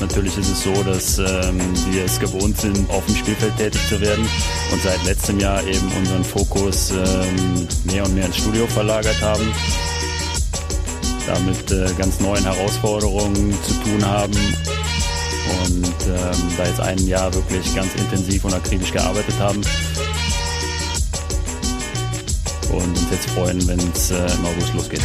[0.00, 1.60] Natürlich ist es so, dass ähm,
[1.90, 4.28] wir es gewohnt sind, auf dem Spielfeld tätig zu werden
[4.72, 9.52] und seit letztem Jahr eben unseren Fokus ähm, mehr und mehr ins Studio verlagert haben.
[11.26, 14.34] Damit äh, ganz neuen Herausforderungen zu tun haben
[15.66, 19.60] und ähm, da jetzt ein Jahr wirklich ganz intensiv und akribisch gearbeitet haben.
[22.70, 25.02] Und uns jetzt freuen, wenn es äh, im August losgeht.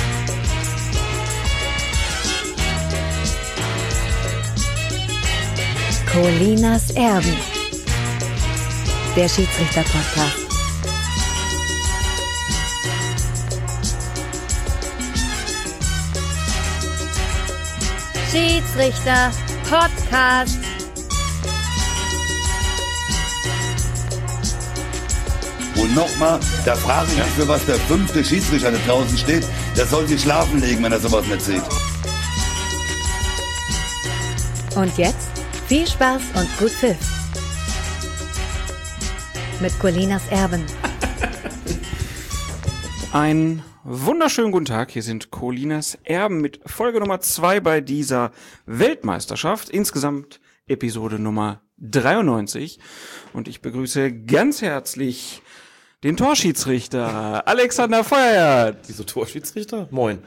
[6.13, 7.35] Colinas Erben.
[9.15, 10.37] Der Schiedsrichter-Podcast.
[18.31, 19.31] Schiedsrichter
[19.67, 20.59] Podcast.
[25.75, 29.47] Und nochmal, da frage ich mich, für was der fünfte Schiedsrichter da draußen steht.
[29.75, 31.63] Der soll sich schlafen legen, wenn er sowas nicht sieht.
[34.75, 35.32] Und jetzt
[35.67, 36.97] viel Spaß und gut Pfiff.
[39.61, 40.63] Mit Colinas Erben.
[43.13, 44.91] Ein wunderschönen guten Tag.
[44.91, 48.31] Hier sind Colinas Erben mit Folge Nummer zwei bei dieser
[48.65, 49.69] Weltmeisterschaft.
[49.69, 52.79] Insgesamt Episode Nummer 93.
[53.31, 55.41] Und ich begrüße ganz herzlich
[56.03, 58.75] den Torschiedsrichter Alexander Feuer.
[58.85, 59.87] Wieso Torschiedsrichter?
[59.91, 60.19] Moin.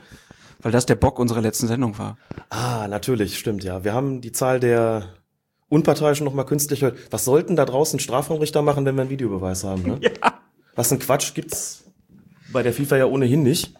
[0.61, 2.17] Weil das der Bock unserer letzten Sendung war.
[2.49, 3.85] Ah, natürlich, stimmt ja.
[3.85, 5.16] Wir haben die Zahl der
[5.69, 6.99] Unparteiischen nochmal künstlich erhöht.
[7.11, 9.83] Was sollten da draußen Strafraumrichter machen, wenn wir einen Videobeweis haben?
[9.83, 10.01] Ne?
[10.23, 10.41] Ja.
[10.75, 11.85] Was ein Quatsch gibt's
[12.53, 13.75] bei der FIFA ja ohnehin nicht.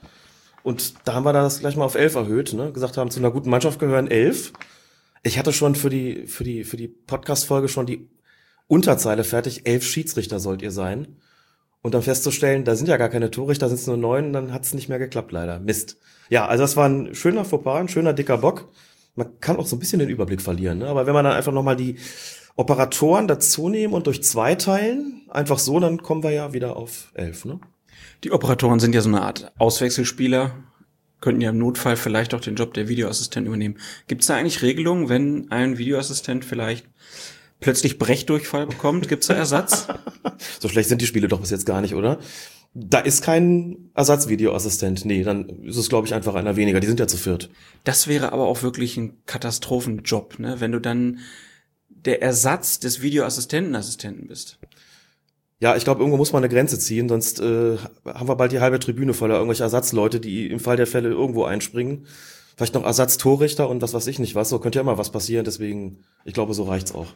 [0.63, 2.73] Und da haben wir das gleich mal auf elf erhöht, ne?
[2.73, 4.53] Gesagt haben, zu einer guten Mannschaft gehören elf.
[5.23, 8.09] Ich hatte schon für die, für die, für die Podcast-Folge schon die
[8.67, 9.67] Unterzeile fertig.
[9.67, 11.19] Elf Schiedsrichter sollt ihr sein.
[11.83, 14.75] Und dann festzustellen, da sind ja gar keine Torrichter, sind es nur neun, dann hat's
[14.75, 15.61] nicht mehr geklappt, leider.
[15.61, 15.99] Mist.
[16.31, 18.69] Ja, also das war ein schöner Fauxpas, ein schöner dicker Bock.
[19.17, 20.87] Man kann auch so ein bisschen den Überblick verlieren, ne?
[20.87, 21.97] aber wenn man dann einfach nochmal die
[22.55, 27.11] Operatoren dazu nehmen und durch zwei teilen, einfach so, dann kommen wir ja wieder auf
[27.15, 27.61] elf, ne?
[28.25, 30.55] Die Operatoren sind ja so eine Art Auswechselspieler,
[31.21, 33.79] könnten ja im Notfall vielleicht auch den Job der Videoassistenten übernehmen.
[34.07, 36.87] Gibt es da eigentlich Regelungen, wenn ein Videoassistent vielleicht
[37.61, 39.09] plötzlich Brechdurchfall bekommt?
[39.09, 39.89] Gibt es da Ersatz?
[40.61, 42.19] So schlecht sind die Spiele doch bis jetzt gar nicht, oder?
[42.79, 45.07] Da ist kein Ersatzvideoassistent.
[45.07, 46.79] Nee, dann ist es, glaube ich, einfach einer weniger.
[46.79, 47.49] Die sind ja zu viert.
[47.85, 50.57] Das wäre aber auch wirklich ein Katastrophenjob, ne?
[50.61, 51.21] wenn du dann
[51.89, 54.59] der Ersatz des Videoassistentenassistenten bist.
[55.59, 58.61] Ja, ich glaube, irgendwo muss man eine Grenze ziehen, sonst äh, haben wir bald die
[58.61, 62.07] halbe Tribüne voller irgendwelche Ersatzleute, die im Fall der Fälle irgendwo einspringen.
[62.59, 64.51] Vielleicht noch Ersatztorrichter und was weiß ich nicht was.
[64.51, 67.07] So könnte ja immer was passieren, deswegen, ich glaube, so reicht's auch.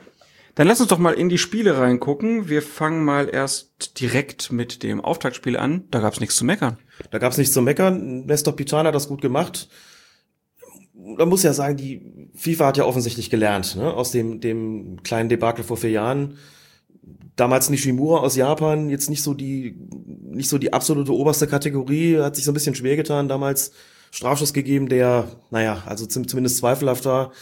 [0.55, 2.49] Dann lass uns doch mal in die Spiele reingucken.
[2.49, 5.85] Wir fangen mal erst direkt mit dem Auftaktspiel an.
[5.91, 6.79] Da gab's nichts zu meckern.
[7.11, 8.27] Da gab's nichts zu meckern.
[8.27, 9.69] Nestor Pitana hat das gut gemacht.
[10.95, 13.95] Man muss ja sagen, die FIFA hat ja offensichtlich gelernt, ne?
[13.95, 16.37] aus dem, dem kleinen Debakel vor vier Jahren.
[17.37, 22.37] Damals Nishimura aus Japan, jetzt nicht so die, nicht so die absolute oberste Kategorie, hat
[22.37, 23.73] sich so ein bisschen schwer getan, damals
[24.11, 27.33] Strafschuss gegeben, der, naja, also zum, zumindest zweifelhaft war.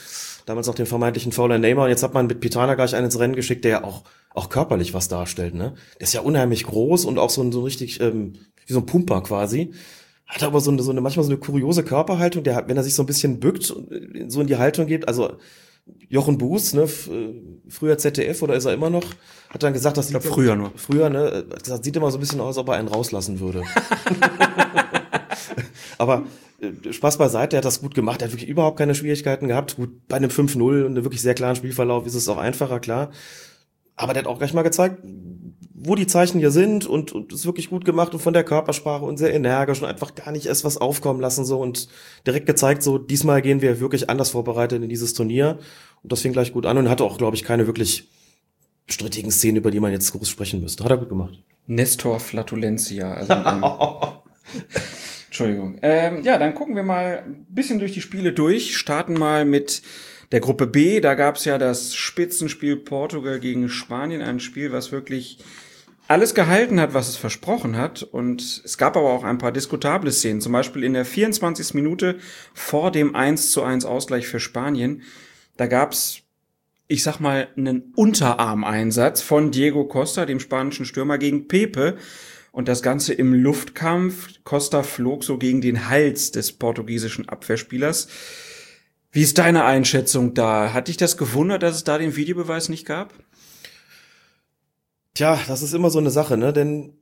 [0.46, 1.84] Damals noch den vermeintlichen Fauler Neymar.
[1.84, 4.48] Und jetzt hat man mit Pitana gleich einen ins Rennen geschickt, der ja auch, auch
[4.48, 5.74] körperlich was darstellt, ne?
[5.98, 8.34] Der ist ja unheimlich groß und auch so ein, so richtig, ähm,
[8.66, 9.72] wie so ein Pumper quasi.
[10.26, 12.82] Hat aber so eine, so eine, manchmal so eine kuriose Körperhaltung, der hat, wenn er
[12.82, 15.38] sich so ein bisschen bückt und so in die Haltung geht, also
[16.08, 17.34] Jochen Buß, ne, äh,
[17.68, 19.04] früher ZDF oder ist er immer noch,
[19.50, 20.72] hat dann gesagt, dass glaub, früher nur.
[20.76, 23.40] Früher, ne, hat gesagt, sieht immer so ein bisschen aus, als ob er einen rauslassen
[23.40, 23.62] würde.
[25.98, 26.22] Aber äh,
[26.90, 29.76] Spaß beiseite, er hat das gut gemacht, er hat wirklich überhaupt keine Schwierigkeiten gehabt.
[29.76, 33.10] Gut, bei einem 5-0 und einem wirklich sehr klaren Spielverlauf ist es auch einfacher, klar.
[33.94, 35.02] Aber der hat auch gleich mal gezeigt,
[35.80, 39.04] wo die Zeichen hier sind und, und ist wirklich gut gemacht und von der Körpersprache
[39.04, 41.88] und sehr energisch und einfach gar nicht erst was aufkommen lassen so und
[42.26, 45.58] direkt gezeigt, so diesmal gehen wir wirklich anders vorbereitet in dieses Turnier
[46.02, 48.08] und das fing gleich gut an und hatte auch, glaube ich, keine wirklich
[48.88, 50.82] strittigen Szenen, über die man jetzt groß sprechen müsste.
[50.82, 51.38] Hat er gut gemacht.
[51.66, 53.12] Nestor Flatulentia.
[53.12, 53.34] Also,
[55.38, 55.78] Entschuldigung.
[55.82, 58.76] Ähm, ja, dann gucken wir mal ein bisschen durch die Spiele durch.
[58.76, 59.82] Starten mal mit
[60.32, 61.00] der Gruppe B.
[61.00, 64.20] Da gab's ja das Spitzenspiel Portugal gegen Spanien.
[64.20, 65.38] Ein Spiel, was wirklich
[66.08, 68.02] alles gehalten hat, was es versprochen hat.
[68.02, 70.40] Und es gab aber auch ein paar diskutable Szenen.
[70.40, 71.74] Zum Beispiel in der 24.
[71.74, 72.18] Minute
[72.52, 75.02] vor dem 1 zu 1 Ausgleich für Spanien.
[75.56, 76.22] Da gab's
[76.90, 81.98] ich sag mal, einen Unterarmeinsatz von Diego Costa, dem spanischen Stürmer, gegen Pepe.
[82.52, 84.28] Und das Ganze im Luftkampf.
[84.44, 88.08] Costa flog so gegen den Hals des portugiesischen Abwehrspielers.
[89.10, 90.72] Wie ist deine Einschätzung da?
[90.72, 93.14] Hat dich das gewundert, dass es da den Videobeweis nicht gab?
[95.14, 96.52] Tja, das ist immer so eine Sache, ne?
[96.52, 96.98] Denn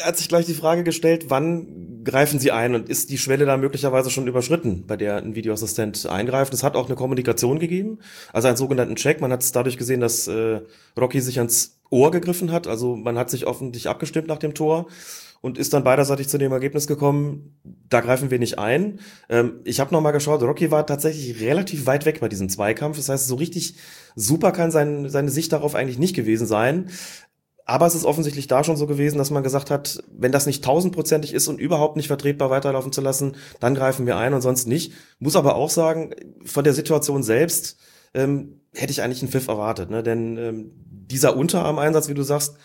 [0.00, 3.56] hat sich gleich die Frage gestellt, wann greifen Sie ein und ist die Schwelle da
[3.56, 6.52] möglicherweise schon überschritten, bei der ein Videoassistent eingreift?
[6.52, 7.98] Es hat auch eine Kommunikation gegeben,
[8.32, 9.20] also einen sogenannten Check.
[9.20, 10.60] Man hat es dadurch gesehen, dass äh,
[10.98, 14.86] Rocky sich ans Ohr gegriffen hat, also man hat sich offentlich abgestimmt nach dem Tor
[15.40, 17.56] und ist dann beiderseitig zu dem Ergebnis gekommen,
[17.88, 18.98] da greifen wir nicht ein.
[19.28, 22.96] Ähm, ich habe nochmal geschaut, Rocky war tatsächlich relativ weit weg bei diesem Zweikampf.
[22.96, 23.76] Das heißt, so richtig
[24.16, 26.90] super kann sein, seine Sicht darauf eigentlich nicht gewesen sein.
[27.64, 30.64] Aber es ist offensichtlich da schon so gewesen, dass man gesagt hat, wenn das nicht
[30.64, 34.68] tausendprozentig ist und überhaupt nicht vertretbar weiterlaufen zu lassen, dann greifen wir ein und sonst
[34.68, 34.92] nicht.
[35.18, 37.76] Muss aber auch sagen, von der Situation selbst
[38.16, 39.90] ähm, hätte ich eigentlich einen Pfiff erwartet.
[39.90, 40.02] Ne?
[40.02, 42.56] Denn ähm, dieser Unterarm-Einsatz, wie du sagst,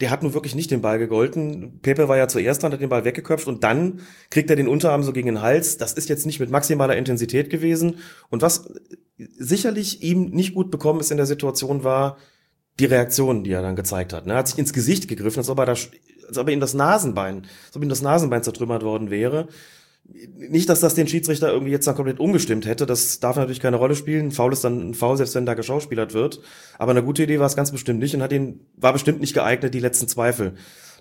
[0.00, 1.80] der hat nun wirklich nicht den Ball gegolten.
[1.82, 4.00] Pepe war ja zuerst dran, hat den Ball weggeköpft und dann
[4.30, 5.76] kriegt er den Unterarm so gegen den Hals.
[5.76, 7.96] Das ist jetzt nicht mit maximaler Intensität gewesen.
[8.30, 8.72] Und was
[9.16, 12.16] sicherlich ihm nicht gut bekommen ist in der Situation war,
[12.78, 14.26] die Reaktion, die er dann gezeigt hat.
[14.26, 14.34] Ne?
[14.34, 16.74] Er hat sich ins Gesicht gegriffen, als ob er, da, als ob er ihm das
[16.74, 19.48] Nasenbein, als ob ihm das Nasenbein zertrümmert worden wäre.
[20.10, 22.86] Nicht, dass das den Schiedsrichter irgendwie jetzt dann komplett umgestimmt hätte.
[22.86, 24.28] Das darf natürlich keine Rolle spielen.
[24.28, 26.40] Ein Foul ist dann ein Foul, selbst wenn da geschauspielert wird.
[26.78, 29.34] Aber eine gute Idee war es ganz bestimmt nicht und hat ihn, war bestimmt nicht
[29.34, 30.54] geeignet, die letzten Zweifel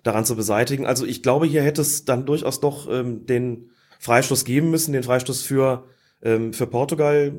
[0.04, 0.86] daran zu beseitigen.
[0.86, 3.70] Also ich glaube, hier hätte es dann durchaus doch ähm, den
[4.00, 5.86] Freistoß geben müssen, den Freistoß für,
[6.22, 7.34] ähm, für Portugal.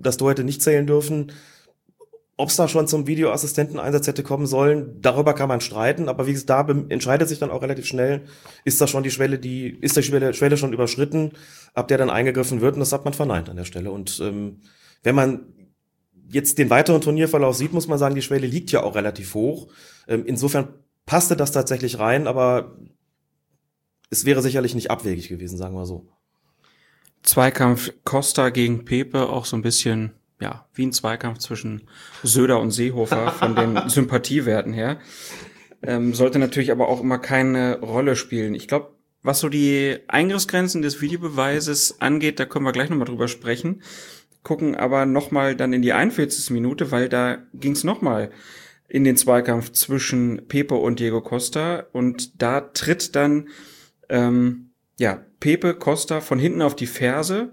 [0.00, 1.32] Das Tor hätte nicht zählen dürfen.
[2.40, 6.32] Ob es da schon zum Videoassistenteneinsatz hätte kommen sollen, darüber kann man streiten, aber wie
[6.32, 8.22] gesagt, da entscheidet sich dann auch relativ schnell,
[8.64, 11.32] ist da schon die Schwelle, die, ist die Schwelle, Schwelle schon überschritten,
[11.74, 13.90] ab der dann eingegriffen wird und das hat man verneint an der Stelle.
[13.90, 14.62] Und ähm,
[15.02, 15.52] wenn man
[16.32, 19.68] jetzt den weiteren Turnierverlauf sieht, muss man sagen, die Schwelle liegt ja auch relativ hoch.
[20.08, 20.68] Ähm, insofern
[21.04, 22.74] passte das tatsächlich rein, aber
[24.08, 26.08] es wäre sicherlich nicht abwegig gewesen, sagen wir so.
[27.22, 31.82] Zweikampf Costa gegen Pepe auch so ein bisschen ja, wie ein Zweikampf zwischen
[32.22, 34.98] Söder und Seehofer von den Sympathiewerten her.
[35.82, 38.54] Ähm, sollte natürlich aber auch immer keine Rolle spielen.
[38.54, 43.28] Ich glaube, was so die Eingriffsgrenzen des Videobeweises angeht, da können wir gleich nochmal drüber
[43.28, 43.82] sprechen.
[44.42, 46.50] Gucken aber nochmal dann in die 41.
[46.50, 48.30] Minute, weil da ging es nochmal
[48.88, 53.48] in den Zweikampf zwischen Pepe und Diego Costa und da tritt dann
[54.08, 57.52] ähm, ja Pepe Costa von hinten auf die Ferse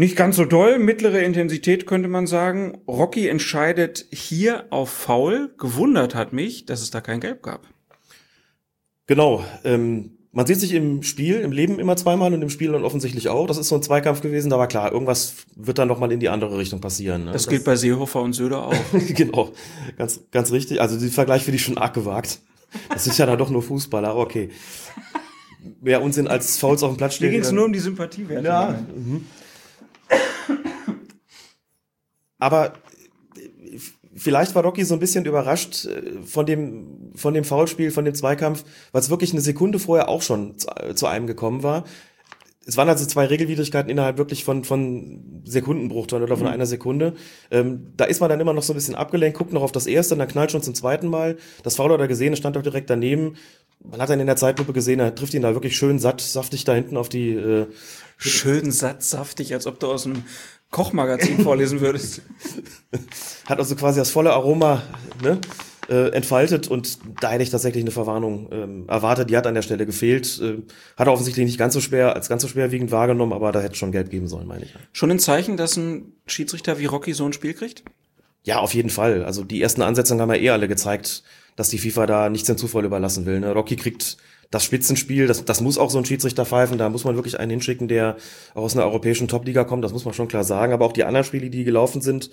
[0.00, 2.78] nicht ganz so doll, mittlere Intensität könnte man sagen.
[2.88, 5.54] Rocky entscheidet hier auf Foul.
[5.58, 7.68] Gewundert hat mich, dass es da kein Gelb gab.
[9.06, 9.44] Genau.
[9.62, 13.28] Ähm, man sieht sich im Spiel, im Leben immer zweimal und im Spiel dann offensichtlich
[13.28, 13.46] auch.
[13.46, 16.28] Das ist so ein Zweikampf gewesen, da war klar, irgendwas wird dann nochmal in die
[16.28, 17.24] andere Richtung passieren.
[17.24, 17.32] Ne?
[17.32, 18.74] Das, das gilt bei Seehofer und Söder auch.
[19.08, 19.50] genau,
[19.98, 20.80] ganz, ganz richtig.
[20.80, 22.40] Also den Vergleich finde ich schon arg gewagt.
[22.88, 24.50] Das ist ja dann doch nur Fußballer, okay.
[25.80, 27.26] Mehr Unsinn als Fouls auf dem Platz stehen.
[27.26, 28.26] Mir ging es nur um die Sympathie.
[28.42, 28.82] Ja.
[28.94, 29.26] Mhm.
[32.38, 32.72] Aber
[34.14, 38.14] vielleicht war Rocky so ein bisschen überrascht äh, von dem, von dem Foulspiel, von dem
[38.14, 41.84] Zweikampf, weil es wirklich eine Sekunde vorher auch schon zu, zu einem gekommen war.
[42.66, 46.52] Es waren also zwei Regelwidrigkeiten innerhalb wirklich von, von Sekundenbruchteilen oder von mhm.
[46.52, 47.14] einer Sekunde.
[47.50, 49.86] Ähm, da ist man dann immer noch so ein bisschen abgelenkt, guckt noch auf das
[49.86, 51.36] erste, und dann knallt schon zum zweiten Mal.
[51.62, 53.36] Das Foul hat er gesehen, es stand auch direkt daneben.
[53.82, 56.64] Man hat dann in der Zeitlupe gesehen, er trifft ihn da wirklich schön satt, saftig
[56.64, 57.30] da hinten auf die.
[57.30, 57.66] Äh,
[58.20, 60.24] schön satt, saftig, als ob du aus dem
[60.70, 62.22] Kochmagazin vorlesen würdest.
[63.46, 64.82] Hat also quasi das volle Aroma
[65.22, 65.40] ne,
[65.88, 69.30] äh, entfaltet und da hätte ich tatsächlich eine Verwarnung ähm, erwartet.
[69.30, 70.40] Die hat an der Stelle gefehlt.
[70.40, 70.58] Äh,
[70.96, 73.74] hat er offensichtlich nicht ganz so schwer, als ganz so schwerwiegend wahrgenommen, aber da hätte
[73.74, 74.74] schon Geld geben sollen, meine ich.
[74.92, 77.82] Schon ein Zeichen, dass ein Schiedsrichter wie Rocky so ein Spiel kriegt?
[78.44, 79.24] Ja, auf jeden Fall.
[79.24, 81.24] Also die ersten Ansätze haben ja eh alle gezeigt,
[81.56, 83.40] dass die FIFA da nichts dem Zufall überlassen will.
[83.40, 83.52] Ne?
[83.52, 84.16] Rocky kriegt
[84.50, 87.50] das Spitzenspiel, das, das muss auch so ein Schiedsrichter pfeifen, da muss man wirklich einen
[87.50, 88.16] hinschicken, der
[88.54, 90.72] aus einer europäischen Top-Liga kommt, das muss man schon klar sagen.
[90.72, 92.30] Aber auch die anderen Spiele, die gelaufen sind,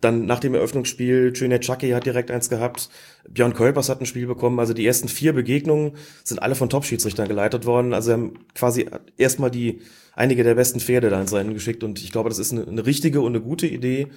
[0.00, 2.90] dann nach dem Eröffnungsspiel, Chucky hat direkt eins gehabt,
[3.28, 5.92] Björn Kolpers hat ein Spiel bekommen, also die ersten vier Begegnungen
[6.24, 8.86] sind alle von Top-Schiedsrichtern geleitet worden, also haben quasi
[9.16, 9.80] erstmal die
[10.12, 11.84] einige der besten Pferde da ins Rennen geschickt.
[11.84, 14.08] Und ich glaube, das ist eine, eine richtige und eine gute Idee,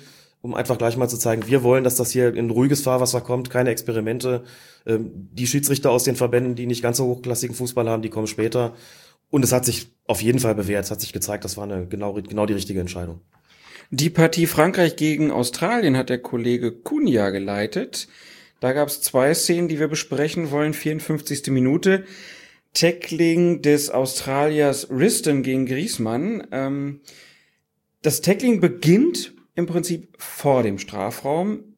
[0.43, 3.49] um einfach gleich mal zu zeigen, wir wollen, dass das hier in ruhiges Fahrwasser kommt,
[3.49, 4.43] keine Experimente.
[4.85, 8.27] Ähm, die Schiedsrichter aus den Verbänden, die nicht ganz so hochklassigen Fußball haben, die kommen
[8.27, 8.75] später.
[9.29, 10.83] Und es hat sich auf jeden Fall bewährt.
[10.83, 13.21] Es hat sich gezeigt, das war eine genau, genau die richtige Entscheidung.
[13.89, 18.09] Die Partie Frankreich gegen Australien hat der Kollege Kunja geleitet.
[18.59, 20.73] Da gab es zwei Szenen, die wir besprechen wollen.
[20.73, 21.47] 54.
[21.51, 22.03] Minute.
[22.73, 26.45] Tackling des Australiers Riston gegen Griesmann.
[26.51, 26.99] Ähm,
[28.01, 31.75] das Tackling beginnt im Prinzip vor dem Strafraum.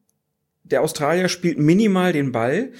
[0.64, 2.72] Der Australier spielt minimal den Ball.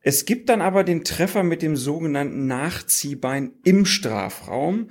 [0.00, 4.88] Es gibt dann aber den Treffer mit dem sogenannten Nachziehbein im Strafraum.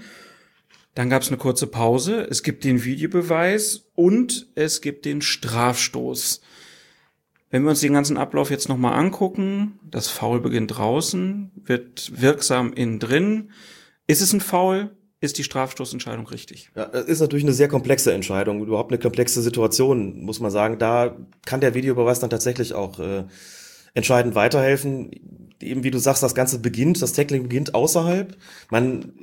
[0.93, 2.25] Dann gab es eine kurze Pause.
[2.29, 6.41] Es gibt den Videobeweis und es gibt den Strafstoß.
[7.49, 12.73] Wenn wir uns den ganzen Ablauf jetzt nochmal angucken, das Foul beginnt draußen, wird wirksam
[12.73, 13.51] innen drin.
[14.07, 14.95] Ist es ein Foul?
[15.25, 16.70] Ist die Strafstoßentscheidung richtig?
[16.75, 20.77] Ja, ist natürlich eine sehr komplexe Entscheidung, überhaupt eine komplexe Situation, muss man sagen.
[20.77, 21.17] Da
[21.48, 23.24] kann der Videobeweis dann tatsächlich auch äh,
[23.96, 25.10] entscheidend weiterhelfen.
[25.60, 28.38] Eben wie du sagst, das Ganze beginnt, das Tackling beginnt außerhalb.
[28.70, 29.13] Man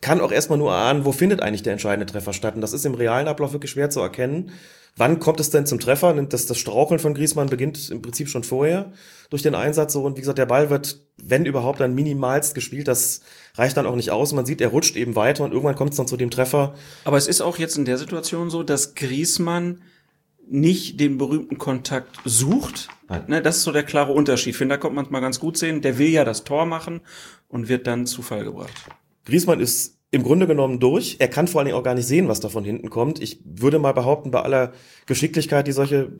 [0.00, 2.56] kann auch erstmal nur ahnen, wo findet eigentlich der entscheidende Treffer statt.
[2.56, 4.50] Und das ist im realen Ablauf wirklich schwer zu erkennen.
[4.98, 6.14] Wann kommt es denn zum Treffer?
[6.14, 8.92] Das, das Straucheln von Griesmann beginnt im Prinzip schon vorher
[9.28, 9.92] durch den Einsatz.
[9.92, 10.02] So.
[10.02, 12.88] Und wie gesagt, der Ball wird, wenn überhaupt, dann minimalst gespielt.
[12.88, 13.20] Das
[13.56, 14.32] reicht dann auch nicht aus.
[14.32, 16.74] Man sieht, er rutscht eben weiter und irgendwann kommt es dann zu dem Treffer.
[17.04, 19.82] Aber es ist auch jetzt in der Situation so, dass Griesmann
[20.48, 22.88] nicht den berühmten Kontakt sucht.
[23.26, 24.50] Ne, das ist so der klare Unterschied.
[24.50, 25.82] Ich finde, da kommt man mal ganz gut sehen.
[25.82, 27.02] Der will ja das Tor machen
[27.48, 28.72] und wird dann zu Fall gebracht.
[29.26, 31.16] Griesmann ist im Grunde genommen durch.
[31.18, 33.20] Er kann vor allen Dingen auch gar nicht sehen, was da von hinten kommt.
[33.20, 34.72] Ich würde mal behaupten, bei aller
[35.06, 36.12] Geschicklichkeit, die solche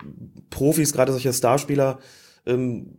[0.51, 1.99] Profis, gerade solche Starspieler
[2.47, 2.99] ähm,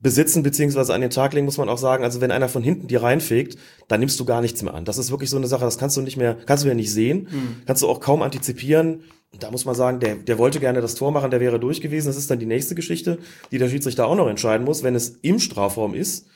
[0.00, 2.88] besitzen beziehungsweise an den Tag legen, muss man auch sagen, also wenn einer von hinten
[2.88, 3.58] die reinfegt,
[3.88, 4.84] dann nimmst du gar nichts mehr an.
[4.84, 6.92] Das ist wirklich so eine Sache, das kannst du nicht mehr, kannst du ja nicht
[6.92, 7.56] sehen, mhm.
[7.66, 9.02] kannst du auch kaum antizipieren.
[9.38, 12.08] Da muss man sagen, der, der wollte gerne das Tor machen, der wäre durch gewesen.
[12.08, 13.18] Das ist dann die nächste Geschichte,
[13.52, 16.26] die der Schiedsrichter auch noch entscheiden muss, wenn es im Strafraum ist.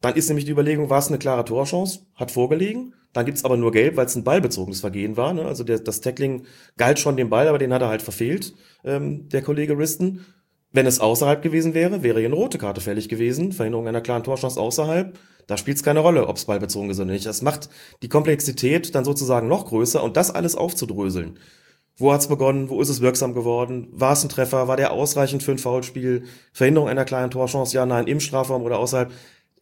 [0.00, 2.94] Dann ist nämlich die Überlegung, war es eine klare Torchance, hat vorgelegen.
[3.12, 5.32] Dann gibt's aber nur gelb, weil es ein ballbezogenes Vergehen war.
[5.32, 5.44] Ne?
[5.44, 6.44] Also der, das Tackling
[6.76, 10.24] galt schon dem Ball, aber den hat er halt verfehlt, ähm, der Kollege Risten.
[10.70, 13.52] Wenn es außerhalb gewesen wäre, wäre hier eine rote Karte fällig gewesen.
[13.52, 15.18] Verhinderung einer klaren Torchance außerhalb.
[15.46, 17.24] Da spielt es keine Rolle, ob es ballbezogen ist oder nicht.
[17.24, 17.70] Das macht
[18.02, 21.38] die Komplexität dann sozusagen noch größer und das alles aufzudröseln.
[21.96, 22.68] Wo hat's begonnen?
[22.68, 23.88] Wo ist es wirksam geworden?
[23.90, 24.68] War es ein Treffer?
[24.68, 26.24] War der ausreichend für ein Foulspiel?
[26.52, 27.74] Verhinderung einer kleinen Torchance?
[27.74, 29.10] Ja, nein, im Strafraum oder außerhalb?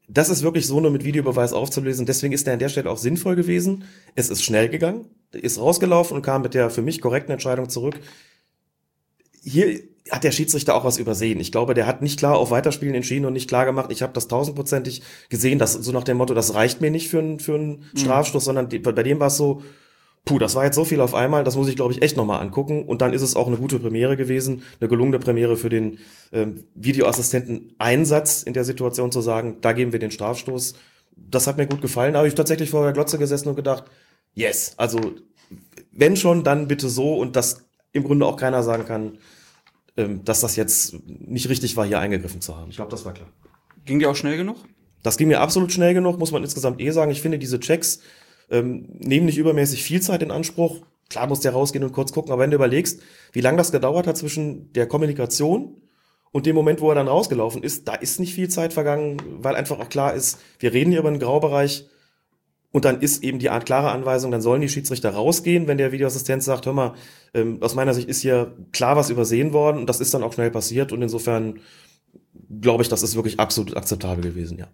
[0.08, 2.06] Das ist wirklich so nur mit Videobeweis aufzulösen.
[2.06, 3.84] Deswegen ist der an der Stelle auch sinnvoll gewesen.
[4.14, 7.98] Es ist schnell gegangen, ist rausgelaufen und kam mit der für mich korrekten Entscheidung zurück.
[9.42, 11.40] Hier hat der Schiedsrichter auch was übersehen.
[11.40, 14.12] Ich glaube, der hat nicht klar auf Weiterspielen entschieden und nicht klar gemacht, ich habe
[14.12, 17.54] das tausendprozentig gesehen, dass so nach dem Motto, das reicht mir nicht für, einen für
[17.54, 17.98] einen mhm.
[17.98, 18.44] Strafstoß, mhm.
[18.44, 19.62] sondern bei dem war es so,
[20.26, 22.42] puh, das war jetzt so viel auf einmal, das muss ich, glaube ich, echt nochmal
[22.42, 22.84] angucken.
[22.84, 25.98] Und dann ist es auch eine gute Premiere gewesen, eine gelungene Premiere für den
[26.32, 30.74] ähm, Videoassistenten Einsatz in der Situation zu sagen, da geben wir den Strafstoß.
[31.16, 32.12] Das hat mir gut gefallen.
[32.12, 33.84] Da habe ich tatsächlich vor der Glotze gesessen und gedacht,
[34.34, 35.00] yes, also
[35.92, 39.18] wenn schon, dann bitte so und dass im Grunde auch keiner sagen kann,
[39.96, 42.68] ähm, dass das jetzt nicht richtig war, hier eingegriffen zu haben.
[42.70, 43.28] Ich glaube, das war klar.
[43.84, 44.56] Ging dir auch schnell genug?
[45.04, 47.12] Das ging mir absolut schnell genug, muss man insgesamt eh sagen.
[47.12, 48.00] Ich finde, diese Checks
[48.50, 50.80] ähm, nehmen nicht übermäßig viel Zeit in Anspruch.
[51.08, 53.00] Klar muss der rausgehen und kurz gucken, aber wenn du überlegst,
[53.32, 55.80] wie lange das gedauert hat zwischen der Kommunikation
[56.32, 59.54] und dem Moment, wo er dann rausgelaufen ist, da ist nicht viel Zeit vergangen, weil
[59.54, 61.86] einfach auch klar ist, wir reden hier über einen Graubereich
[62.72, 65.92] und dann ist eben die Art klare Anweisung, dann sollen die Schiedsrichter rausgehen, wenn der
[65.92, 66.94] Videoassistent sagt, hör mal,
[67.34, 70.32] ähm, aus meiner Sicht ist hier klar was übersehen worden und das ist dann auch
[70.32, 71.60] schnell passiert und insofern
[72.60, 74.68] glaube ich, das ist wirklich absolut akzeptabel gewesen, ja.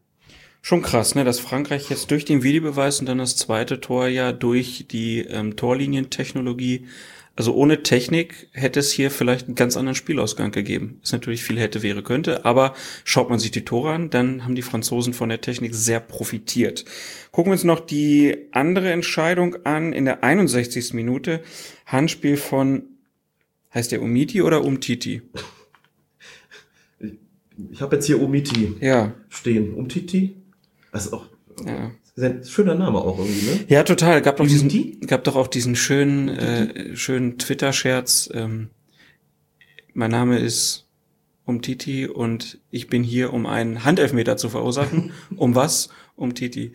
[0.64, 4.31] Schon krass, ne, dass Frankreich jetzt durch den Videobeweis und dann das zweite Tor ja
[4.31, 6.87] durch die ähm, Torlinientechnologie,
[7.35, 11.00] also ohne Technik hätte es hier vielleicht einen ganz anderen Spielausgang gegeben.
[11.02, 14.54] Ist natürlich viel hätte, wäre, könnte, aber schaut man sich die Tore an, dann haben
[14.54, 16.85] die Franzosen von der Technik sehr profitiert.
[17.33, 19.92] Gucken wir uns noch die andere Entscheidung an.
[19.92, 20.95] In der 61.
[20.95, 21.42] Minute
[21.87, 22.85] Handspiel von,
[23.75, 25.23] heißt der Umiti oder Umtiti?
[27.73, 29.12] Ich habe jetzt hier Umiti ja.
[29.28, 29.75] stehen.
[29.75, 30.37] Umtiti?
[30.92, 31.26] Das ist auch
[31.66, 31.90] ja.
[32.18, 33.64] ein schöner Name auch irgendwie, ne?
[33.68, 34.22] Ja, total.
[34.22, 38.30] Gab doch diesen, gab doch auch diesen schönen, äh, schönen Twitter-Scherz.
[38.32, 38.70] Ähm,
[39.94, 40.87] mein Name ist
[41.44, 45.12] Umtiti und ich bin hier, um einen Handelfmeter zu verursachen.
[45.37, 45.88] um was?
[46.14, 46.72] Um Titi.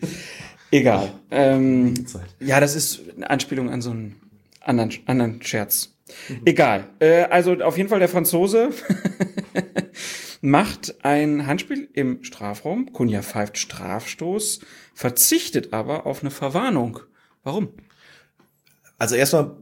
[0.70, 1.12] Egal.
[1.30, 1.94] Ähm,
[2.40, 4.16] ja, das ist eine Anspielung an so einen
[4.60, 5.94] anderen, anderen Scherz.
[6.28, 6.40] Mhm.
[6.44, 6.88] Egal.
[6.98, 8.70] Äh, also auf jeden Fall der Franzose
[10.40, 12.92] macht ein Handspiel im Strafraum.
[12.92, 14.60] Kunja pfeift Strafstoß,
[14.94, 17.00] verzichtet aber auf eine Verwarnung.
[17.42, 17.70] Warum?
[18.98, 19.56] Also erstmal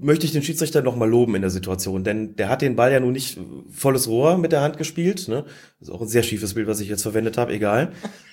[0.00, 2.92] möchte ich den Schiedsrichter noch mal loben in der Situation, denn der hat den Ball
[2.92, 3.38] ja nun nicht
[3.70, 5.28] volles Rohr mit der Hand gespielt.
[5.28, 5.44] Ne?
[5.78, 7.52] Das ist auch ein sehr schiefes Bild, was ich jetzt verwendet habe.
[7.52, 7.92] Egal,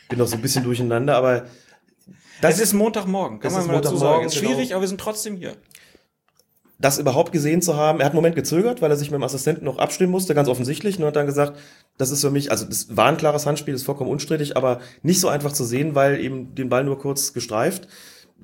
[0.10, 1.46] bin noch so ein bisschen durcheinander, aber
[2.42, 4.25] das es ist Montagmorgen, kann man mal dazu sagen.
[4.25, 4.75] Ist schwierig, genau.
[4.75, 5.53] aber wir sind trotzdem hier
[6.84, 8.00] das überhaupt gesehen zu haben.
[8.00, 10.50] Er hat einen Moment gezögert, weil er sich mit dem Assistenten noch abstimmen musste, ganz
[10.50, 11.58] offensichtlich, und hat dann gesagt,
[11.98, 15.22] das ist für mich, also das war ein klares Handspiel, ist vollkommen unstrittig, aber nicht
[15.22, 17.88] so einfach zu sehen, weil eben den Ball nur kurz gestreift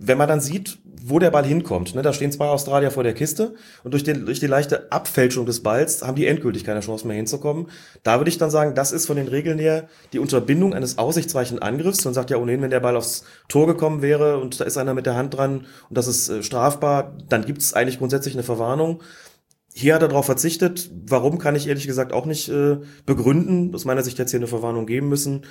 [0.01, 3.13] wenn man dann sieht, wo der Ball hinkommt, ne, da stehen zwei Australier vor der
[3.13, 7.06] Kiste und durch, den, durch die leichte Abfälschung des Balls haben die endgültig keine Chance
[7.06, 7.68] mehr hinzukommen.
[8.03, 11.60] Da würde ich dann sagen, das ist von den Regeln her die Unterbindung eines aussichtsreichen
[11.60, 12.06] Angriffs.
[12.06, 14.94] Man sagt ja ohnehin, wenn der Ball aufs Tor gekommen wäre und da ist einer
[14.94, 18.44] mit der Hand dran und das ist äh, strafbar, dann gibt es eigentlich grundsätzlich eine
[18.44, 19.01] Verwarnung.
[19.74, 20.89] Hier hat er darauf verzichtet.
[21.08, 23.75] Warum kann ich ehrlich gesagt auch nicht äh, begründen.
[23.75, 25.46] Aus meiner Sicht es hier eine Verwarnung geben müssen.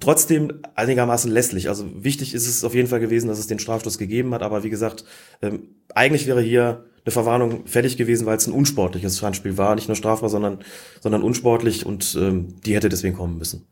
[0.00, 1.68] Trotzdem einigermaßen lässlich.
[1.68, 4.42] Also wichtig ist es auf jeden Fall gewesen, dass es den Strafstoß gegeben hat.
[4.42, 5.04] Aber wie gesagt,
[5.42, 9.74] ähm, eigentlich wäre hier eine Verwarnung fällig gewesen, weil es ein unsportliches Handspiel war.
[9.74, 10.60] Nicht nur strafbar, sondern,
[11.00, 11.86] sondern unsportlich.
[11.86, 13.66] Und ähm, die hätte deswegen kommen müssen.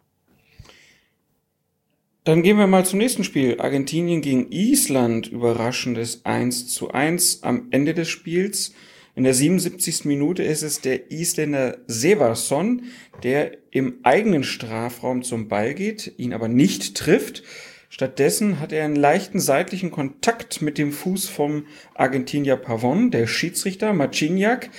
[2.25, 3.61] Dann gehen wir mal zum nächsten Spiel.
[3.61, 5.28] Argentinien gegen Island.
[5.28, 8.73] Überraschendes 1 zu 1 am Ende des Spiels.
[9.14, 10.04] In der 77.
[10.04, 12.83] Minute ist es der Isländer Seversson,
[13.23, 17.42] der im eigenen Strafraum zum Ball geht, ihn aber nicht trifft.
[17.90, 23.92] Stattdessen hat er einen leichten seitlichen Kontakt mit dem Fuß vom Argentinier Pavon, der Schiedsrichter
[23.92, 24.71] Marciniak,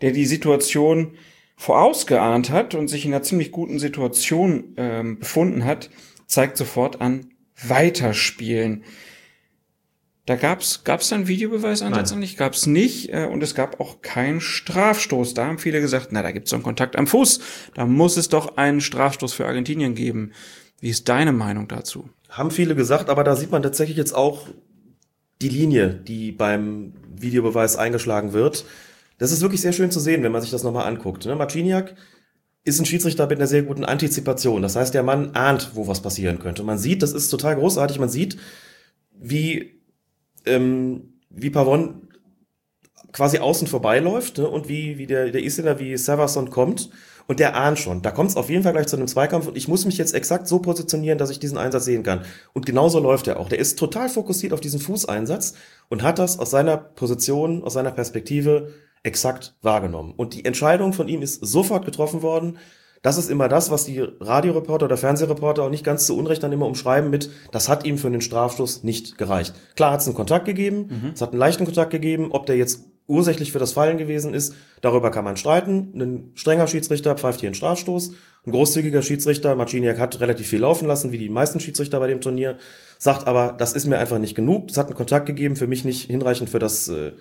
[0.00, 1.18] der die Situation
[1.54, 5.90] vorausgeahnt hat und sich in einer ziemlich guten Situation ähm, befunden hat,
[6.26, 7.26] zeigt sofort an
[7.62, 8.84] Weiterspielen.
[10.26, 12.20] Da gab's gab's dann Videobeweisansatz Nein.
[12.20, 15.34] nicht, gab's nicht äh, und es gab auch keinen Strafstoß.
[15.34, 17.40] Da haben viele gesagt, na, da gibt's so einen Kontakt am Fuß,
[17.74, 20.32] da muss es doch einen Strafstoß für Argentinien geben.
[20.80, 22.10] Wie ist deine Meinung dazu?
[22.28, 24.48] Haben viele gesagt, aber da sieht man tatsächlich jetzt auch
[25.40, 28.64] die Linie, die beim Videobeweis eingeschlagen wird.
[29.18, 31.24] Das ist wirklich sehr schön zu sehen, wenn man sich das nochmal anguckt.
[31.24, 31.36] Ne?
[31.36, 31.94] Marciniak
[32.64, 34.60] ist ein Schiedsrichter mit einer sehr guten Antizipation.
[34.60, 36.64] Das heißt, der Mann ahnt, wo was passieren könnte.
[36.64, 38.36] Man sieht, das ist total großartig, man sieht,
[39.18, 39.75] wie,
[40.46, 42.08] ähm, wie Pavon
[43.12, 44.48] quasi außen vorbeiläuft ne?
[44.48, 46.90] und wie, wie der, der Isländer, wie Severson kommt
[47.26, 48.02] und der ahnt schon.
[48.02, 50.14] Da kommt es auf jeden Fall gleich zu einem Zweikampf und ich muss mich jetzt
[50.14, 52.24] exakt so positionieren, dass ich diesen Einsatz sehen kann.
[52.52, 53.48] Und genauso läuft er auch.
[53.48, 55.54] Der ist total fokussiert auf diesen Fußeinsatz
[55.88, 58.72] und hat das aus seiner Position, aus seiner Perspektive
[59.02, 60.12] exakt wahrgenommen.
[60.16, 62.58] Und die Entscheidung von ihm ist sofort getroffen worden.
[63.06, 66.50] Das ist immer das, was die Radioreporter oder Fernsehreporter auch nicht ganz zu Unrecht dann
[66.50, 69.54] immer umschreiben mit, das hat ihm für den Strafstoß nicht gereicht.
[69.76, 72.80] Klar hat es einen Kontakt gegeben, es hat einen leichten Kontakt gegeben, ob der jetzt
[73.06, 75.92] ursächlich für das Fallen gewesen ist, darüber kann man streiten.
[75.94, 78.10] Ein strenger Schiedsrichter pfeift hier einen Strafstoß.
[78.44, 82.20] Ein großzügiger Schiedsrichter, Marciniak hat relativ viel laufen lassen, wie die meisten Schiedsrichter bei dem
[82.20, 82.58] Turnier,
[82.98, 84.68] sagt aber, das ist mir einfach nicht genug.
[84.68, 87.12] Es hat einen Kontakt gegeben, für mich nicht hinreichend für das, äh,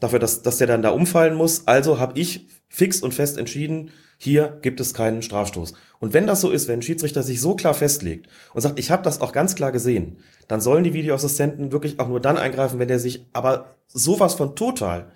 [0.00, 1.66] dafür, dass, dass der dann da umfallen muss.
[1.66, 3.90] Also habe ich fix und fest entschieden,
[4.22, 5.72] hier gibt es keinen Strafstoß.
[5.98, 8.90] Und wenn das so ist, wenn ein Schiedsrichter sich so klar festlegt und sagt, ich
[8.90, 12.78] habe das auch ganz klar gesehen, dann sollen die Videoassistenten wirklich auch nur dann eingreifen,
[12.78, 15.10] wenn der sich aber sowas von total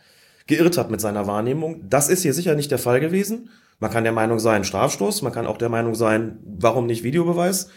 [0.46, 1.84] geirrt hat mit seiner Wahrnehmung.
[1.86, 3.50] Das ist hier sicher nicht der Fall gewesen.
[3.78, 7.68] Man kann der Meinung sein, Strafstoß, man kann auch der Meinung sein, warum nicht Videobeweis.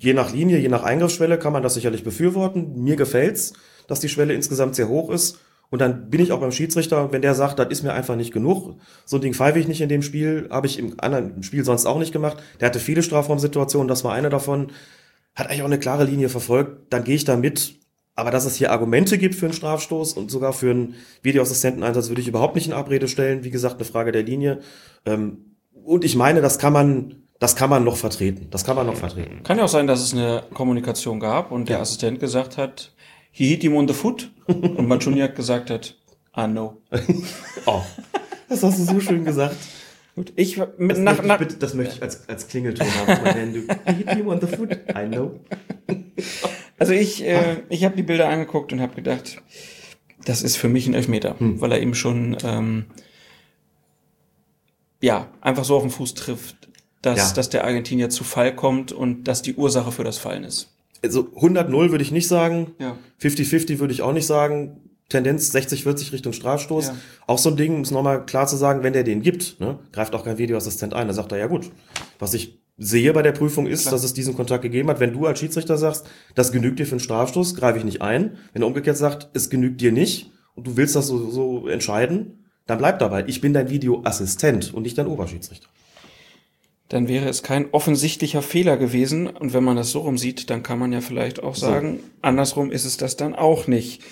[0.00, 2.82] Je nach Linie, je nach Eingriffsschwelle kann man das sicherlich befürworten.
[2.82, 3.52] Mir gefällt's,
[3.86, 5.38] dass die Schwelle insgesamt sehr hoch ist.
[5.70, 8.32] Und dann bin ich auch beim Schiedsrichter, wenn der sagt, das ist mir einfach nicht
[8.32, 8.76] genug.
[9.04, 11.86] So ein Ding pfeife ich nicht in dem Spiel, habe ich im anderen Spiel sonst
[11.86, 12.38] auch nicht gemacht.
[12.58, 14.72] Der hatte viele Strafraumsituationen, das war eine davon.
[15.36, 16.92] Hat eigentlich auch eine klare Linie verfolgt.
[16.92, 17.76] Dann gehe ich da mit.
[18.16, 22.20] Aber dass es hier Argumente gibt für einen Strafstoß und sogar für einen Videoassistenteneinsatz, würde
[22.20, 23.44] ich überhaupt nicht in Abrede stellen.
[23.44, 24.58] Wie gesagt, eine Frage der Linie.
[25.06, 25.54] Ähm,
[25.84, 28.48] Und ich meine, das kann man, das kann man noch vertreten.
[28.50, 29.42] Das kann man noch vertreten.
[29.44, 32.92] Kann ja auch sein, dass es eine Kommunikation gab und der Assistent gesagt hat,
[33.30, 35.96] he hit him on the foot und Manchuniak gesagt hat,
[36.32, 36.80] ah no.
[37.66, 37.82] Oh,
[38.48, 39.56] das hast du so schön gesagt.
[40.16, 42.86] Gut, ich mit, Das, nach, möchte, ich nach, bitte, das möchte ich als, als Klingelton
[43.06, 43.52] haben.
[43.54, 43.60] Du
[43.92, 44.72] hit you on the foot.
[44.72, 45.38] I know.
[46.78, 49.40] Also ich, äh, ich habe die Bilder angeguckt und habe gedacht,
[50.24, 51.60] das ist für mich ein Elfmeter, Hm.
[51.60, 52.86] weil er eben schon ähm,
[55.00, 56.68] ja einfach so auf den Fuß trifft,
[57.02, 57.34] dass, Ja.
[57.34, 60.74] dass der Argentinier zu Fall kommt und dass die Ursache für das Fallen ist.
[61.02, 62.72] Also 100-0 würde ich nicht sagen.
[62.78, 62.96] Ja.
[63.22, 64.90] 50-50 würde ich auch nicht sagen.
[65.08, 66.88] Tendenz 60-40 Richtung Strafstoß.
[66.88, 66.96] Ja.
[67.26, 69.78] Auch so ein Ding, um es nochmal klar zu sagen, wenn der den gibt, ne,
[69.92, 71.08] greift auch kein Videoassistent ein.
[71.08, 71.70] Da sagt er, ja gut,
[72.18, 73.92] was ich sehe bei der Prüfung ist, Klar.
[73.92, 75.00] dass es diesen Kontakt gegeben hat.
[75.00, 78.38] Wenn du als Schiedsrichter sagst, das genügt dir für einen Strafstoß, greife ich nicht ein.
[78.52, 82.44] Wenn er umgekehrt sagt, es genügt dir nicht und du willst das so, so entscheiden,
[82.66, 83.24] dann bleib dabei.
[83.26, 85.68] Ich bin dein Videoassistent und nicht dein Oberschiedsrichter.
[86.90, 89.28] Dann wäre es kein offensichtlicher Fehler gewesen.
[89.28, 92.72] Und wenn man das so rum sieht, dann kann man ja vielleicht auch sagen, andersrum
[92.72, 94.02] ist es das dann auch nicht.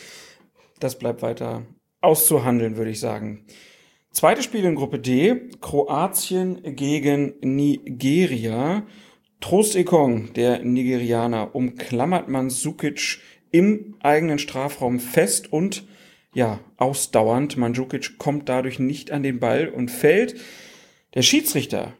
[0.78, 1.66] Das bleibt weiter
[2.00, 3.44] auszuhandeln, würde ich sagen.
[4.12, 8.86] Zweites Spiel in Gruppe D, Kroatien gegen Nigeria.
[9.40, 13.18] Trost Ekong, der Nigerianer, umklammert Mandzukic
[13.50, 15.84] im eigenen Strafraum fest und
[16.32, 17.56] ja, ausdauernd.
[17.56, 20.36] Mandzukic kommt dadurch nicht an den Ball und fällt.
[21.14, 21.94] Der Schiedsrichter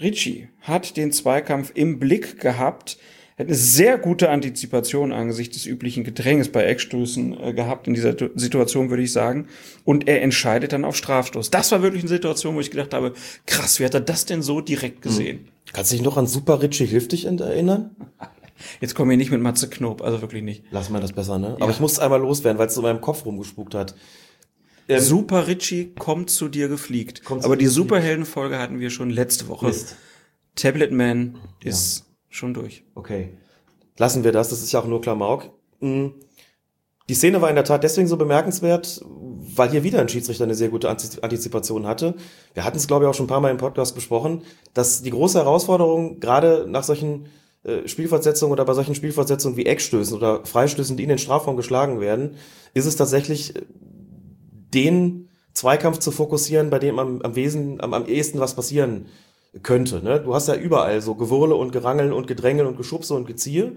[0.00, 2.98] Ricci hat den Zweikampf im Blick gehabt,
[3.38, 8.16] hat eine sehr gute Antizipation angesichts des üblichen Gedränges bei Eckstößen äh, gehabt in dieser
[8.16, 9.48] Tu- Situation, würde ich sagen.
[9.84, 11.50] Und er entscheidet dann auf Strafstoß.
[11.50, 13.12] Das war wirklich eine Situation, wo ich gedacht habe,
[13.46, 15.48] krass, wie hat er das denn so direkt gesehen?
[15.72, 17.90] Kannst du dich noch an Super Ritchie Hilf dich erinnern?
[18.80, 20.62] Jetzt kommen wir nicht mit Matze Knob, also wirklich nicht.
[20.70, 21.56] Lass mal das besser, ne?
[21.58, 23.96] Aber ich muss einmal loswerden, weil es so in meinem Kopf rumgespukt hat.
[24.88, 27.22] Ähm, Super Richie kommt zu dir gefliegt.
[27.26, 27.66] Zu Aber dir die.
[27.66, 29.66] Superheldenfolge hatten wir schon letzte Woche.
[29.66, 29.96] Mist.
[30.56, 32.84] Tablet Man ist schon durch.
[32.94, 33.38] Okay.
[33.98, 35.50] Lassen wir das, das ist ja auch nur Klamauk.
[35.80, 36.08] Mm.
[37.08, 40.54] Die Szene war in der Tat deswegen so bemerkenswert, weil hier wieder ein Schiedsrichter eine
[40.54, 42.14] sehr gute Antiz- Antizipation hatte.
[42.54, 44.42] Wir hatten es, glaube ich, auch schon ein paar Mal im Podcast besprochen,
[44.72, 47.26] dass die große Herausforderung, gerade nach solchen
[47.62, 52.00] äh, Spielfortsetzungen oder bei solchen Spielfortsetzungen wie Eckstößen oder Freistößen, die in den Strafraum geschlagen
[52.00, 52.36] werden,
[52.72, 53.62] ist es tatsächlich, äh,
[54.74, 59.06] den Zweikampf zu fokussieren, bei dem am, am Wesen, am, am ehesten was passieren
[59.62, 60.02] könnte.
[60.02, 60.20] Ne?
[60.20, 63.76] Du hast ja überall so Gewurle und Gerangeln und Gedrängel und Geschubse und Geziehe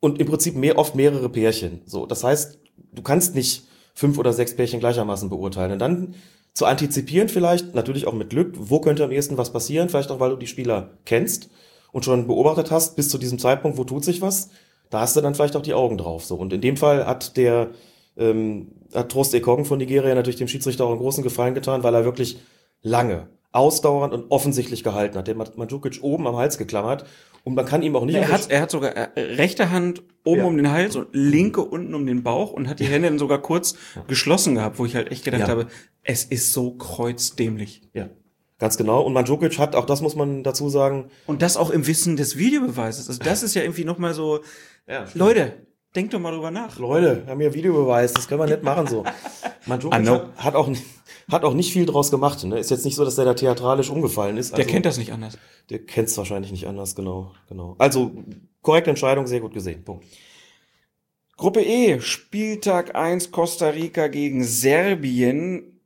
[0.00, 1.80] und im Prinzip mehr, oft mehrere Pärchen.
[1.86, 2.58] So, das heißt,
[2.92, 3.64] du kannst nicht
[3.94, 5.72] fünf oder sechs Pärchen gleichermaßen beurteilen.
[5.72, 6.14] Und dann
[6.54, 10.20] zu antizipieren vielleicht, natürlich auch mit Glück, wo könnte am ehesten was passieren, vielleicht auch,
[10.20, 11.50] weil du die Spieler kennst
[11.92, 14.50] und schon beobachtet hast, bis zu diesem Zeitpunkt, wo tut sich was,
[14.90, 16.24] da hast du dann vielleicht auch die Augen drauf.
[16.24, 16.36] So.
[16.36, 17.70] Und in dem Fall hat der
[18.16, 21.94] ähm, hat Trost Ekong von Nigeria natürlich dem Schiedsrichter auch einen großen Gefallen getan, weil
[21.94, 22.38] er wirklich
[22.82, 25.28] lange, ausdauernd und offensichtlich gehalten hat.
[25.28, 27.04] Der hat Mandzukic oben am Hals geklammert
[27.42, 28.16] und man kann ihm auch nicht...
[28.16, 30.44] Er hat, er hat sogar äh, rechte Hand oben Ja.
[30.46, 33.40] um den Hals und linke unten um den Bauch und hat die Hände dann sogar
[33.40, 33.76] kurz
[34.08, 35.48] geschlossen gehabt, wo ich halt echt gedacht Ja.
[35.48, 35.66] habe,
[36.02, 37.82] es ist so kreuzdämlich.
[37.94, 38.10] Ja,
[38.58, 39.02] ganz genau.
[39.02, 42.36] Und Mandzukic hat, auch das muss man dazu sagen, Und das auch im Wissen des
[42.36, 43.08] Videobeweises.
[43.08, 44.40] Also das ist ja irgendwie nochmal so,
[44.88, 45.65] ja, Leute,
[45.96, 46.78] denkt doch mal drüber nach.
[46.78, 49.04] Leute, wir haben hier Videobeweis, das können wir nicht machen so.
[49.66, 50.12] Mandzukic I know.
[50.12, 50.70] hat, hat, auch,
[51.30, 52.44] hat auch nicht viel draus gemacht.
[52.44, 52.58] Ne?
[52.58, 54.52] Ist jetzt nicht so, dass der da theatralisch umgefallen ist.
[54.52, 55.38] Der Also, kennt das nicht anders.
[55.70, 57.74] Der kennt es wahrscheinlich nicht anders, genau, genau.
[57.78, 58.12] Also,
[58.62, 59.84] korrekte Entscheidung, sehr gut gesehen.
[59.84, 60.04] Punkt.
[61.36, 65.80] Gruppe E, Spieltag 1 Costa Rica gegen Serbien,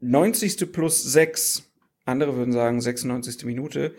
[0.00, 0.70] 90.
[0.72, 1.64] plus 6,
[2.04, 3.44] andere würden sagen 96.
[3.44, 3.94] Minute.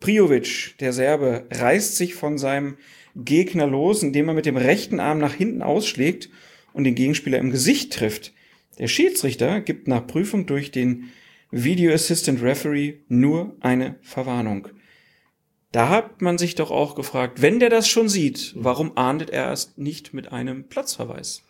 [0.00, 2.76] Priovic, der Serbe, reißt sich von seinem
[3.14, 6.30] Gegner los, indem er mit dem rechten Arm nach hinten ausschlägt
[6.72, 8.32] und den Gegenspieler im Gesicht trifft.
[8.78, 11.10] Der Schiedsrichter gibt nach Prüfung durch den
[11.50, 14.68] Video Assistant Referee nur eine Verwarnung.
[15.70, 19.52] Da hat man sich doch auch gefragt, wenn der das schon sieht, warum ahndet er
[19.52, 21.42] es nicht mit einem Platzverweis?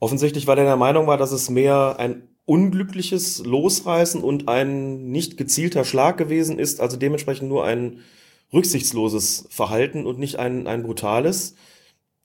[0.00, 5.36] Offensichtlich, weil er der Meinung war, dass es mehr ein unglückliches Losreißen und ein nicht
[5.36, 8.00] gezielter Schlag gewesen ist, also dementsprechend nur ein
[8.52, 11.54] rücksichtsloses Verhalten und nicht ein, ein brutales.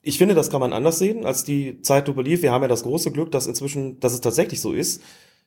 [0.02, 2.42] Ich finde, das kann man anders sehen, als die Zeitlupe lief.
[2.42, 5.02] Wir haben ja das große Glück, dass inzwischen, dass es tatsächlich so ist,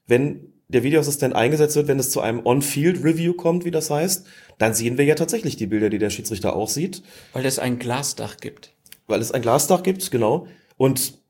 [0.08, 4.26] wenn der Videoassistent eingesetzt wird, wenn es zu einem On-Field-Review kommt, wie das heißt,
[4.58, 7.78] dann sehen wir ja tatsächlich die Bilder, die der Schiedsrichter auch sieht Weil es ein
[7.80, 8.74] Glasdach gibt.
[9.08, 10.48] weil es ein Glasdach gibt, genau.
[10.78, 11.21] Und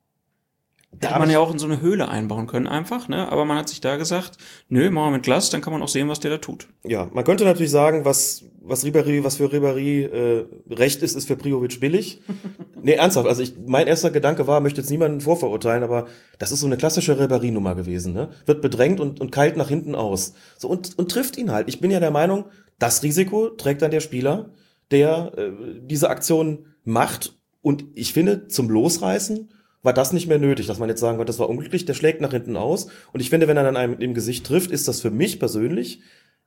[1.00, 3.32] Da hätte man ja auch in so eine Höhle einbauen können einfach, ne?
[3.32, 5.88] Aber man hat sich da gesagt, nö, machen wir mit Glas, dann kann man auch
[5.88, 6.68] sehen, was der da tut.
[6.84, 11.28] ja, man könnte natürlich sagen, was was Ribéry, was für Ribéry äh, recht ist, ist
[11.28, 12.22] für Priovic billig.
[12.82, 13.28] nee, ernsthaft.
[13.28, 16.78] Also ich, mein erster Gedanke war, möchte jetzt niemanden vorverurteilen, aber das ist so eine
[16.78, 18.14] klassische Ribéry-Nummer gewesen.
[18.14, 18.30] Ne?
[18.46, 20.34] Wird bedrängt und, und kalt nach hinten aus.
[20.58, 21.70] So und, und trifft ihn halt.
[21.70, 22.46] Ich bin ja der Meinung,
[22.78, 24.52] das Risiko trägt dann der Spieler,
[24.92, 25.52] der äh,
[25.82, 27.40] diese Aktion macht.
[27.62, 29.50] Und ich finde, zum Losreißen
[29.84, 32.22] war das nicht mehr nötig, dass man jetzt sagen könnte, das war unglücklich, der schlägt
[32.22, 32.88] nach hinten aus.
[33.14, 36.02] Und ich finde, wenn er dann einem im Gesicht trifft, ist das für mich persönlich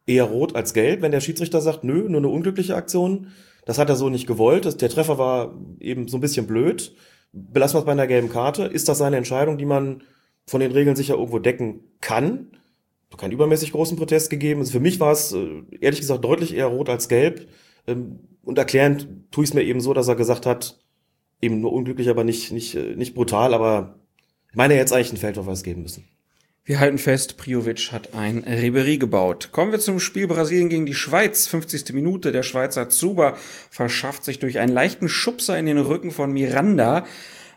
[0.06, 1.02] eher rot als gelb.
[1.02, 3.28] Wenn der Schiedsrichter sagt, nö, nur eine unglückliche Aktion,
[3.64, 4.80] das hat er so nicht gewollt.
[4.80, 6.94] Der Treffer war eben so ein bisschen blöd.
[7.32, 8.64] Belassen wir es bei einer gelben Karte.
[8.64, 10.02] Ist das seine Entscheidung, die man
[10.46, 12.48] von den Regeln sicher irgendwo decken kann?
[13.16, 14.60] Keinen übermäßig großen Protest gegeben.
[14.60, 17.48] Also für mich war es äh, ehrlich gesagt deutlich eher rot als gelb.
[17.86, 20.83] Ähm, Und erklärend tue ich es mir eben so, dass er gesagt hat,
[21.44, 23.98] eben nur unglücklich, aber nicht, nicht, äh, nicht brutal, aber
[24.50, 26.04] ich meine, er hätte eigentlich einen Feldverweis geben müssen.
[26.66, 29.50] Wir halten fest, Priovic hat ein Ribery gebaut.
[29.52, 31.46] Kommen wir zum Spiel Brasilien gegen die Schweiz.
[31.46, 31.92] 50.
[31.92, 32.32] Minute.
[32.32, 33.36] Der Schweizer Zuber
[33.68, 37.04] verschafft sich durch einen leichten Schubser in den Rücken von Miranda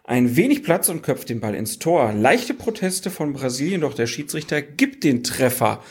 [0.03, 2.11] ein wenig Platz und köpft den Ball ins Tor.
[2.11, 5.83] Leichte Proteste von Brasilien, doch der Schiedsrichter gibt den Treffer.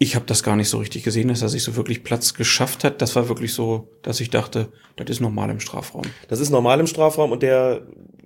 [0.00, 2.84] Ich habe das gar nicht so richtig gesehen, dass er sich so wirklich Platz geschafft
[2.84, 3.02] hat.
[3.02, 6.02] Das war wirklich so, dass ich dachte, das ist normal im Strafraum.
[6.28, 7.82] Das ist normal im Strafraum und der,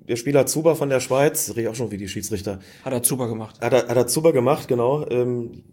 [0.07, 3.03] der Spieler Zuber von der Schweiz, rede ich auch schon wie die Schiedsrichter, Hat er
[3.03, 3.59] Zuber gemacht.
[3.63, 5.07] hat er, hat er Zuber gemacht, genau.
[5.09, 5.65] Ähm,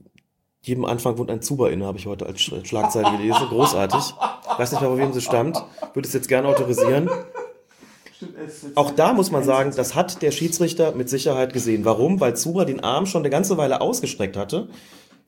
[0.61, 3.47] jedem Anfang wohnt ein Zuber inne, habe ich heute als Sch- Schlagzeile gelesen.
[3.49, 4.13] Großartig.
[4.57, 5.57] Weiß nicht mehr, von wem sie stammt.
[5.93, 7.09] Würde es jetzt gerne autorisieren.
[8.75, 11.85] Auch da muss man sagen, das hat der Schiedsrichter mit Sicherheit gesehen.
[11.85, 12.19] Warum?
[12.19, 14.67] Weil Zuber den Arm schon eine ganze Weile ausgestreckt hatte,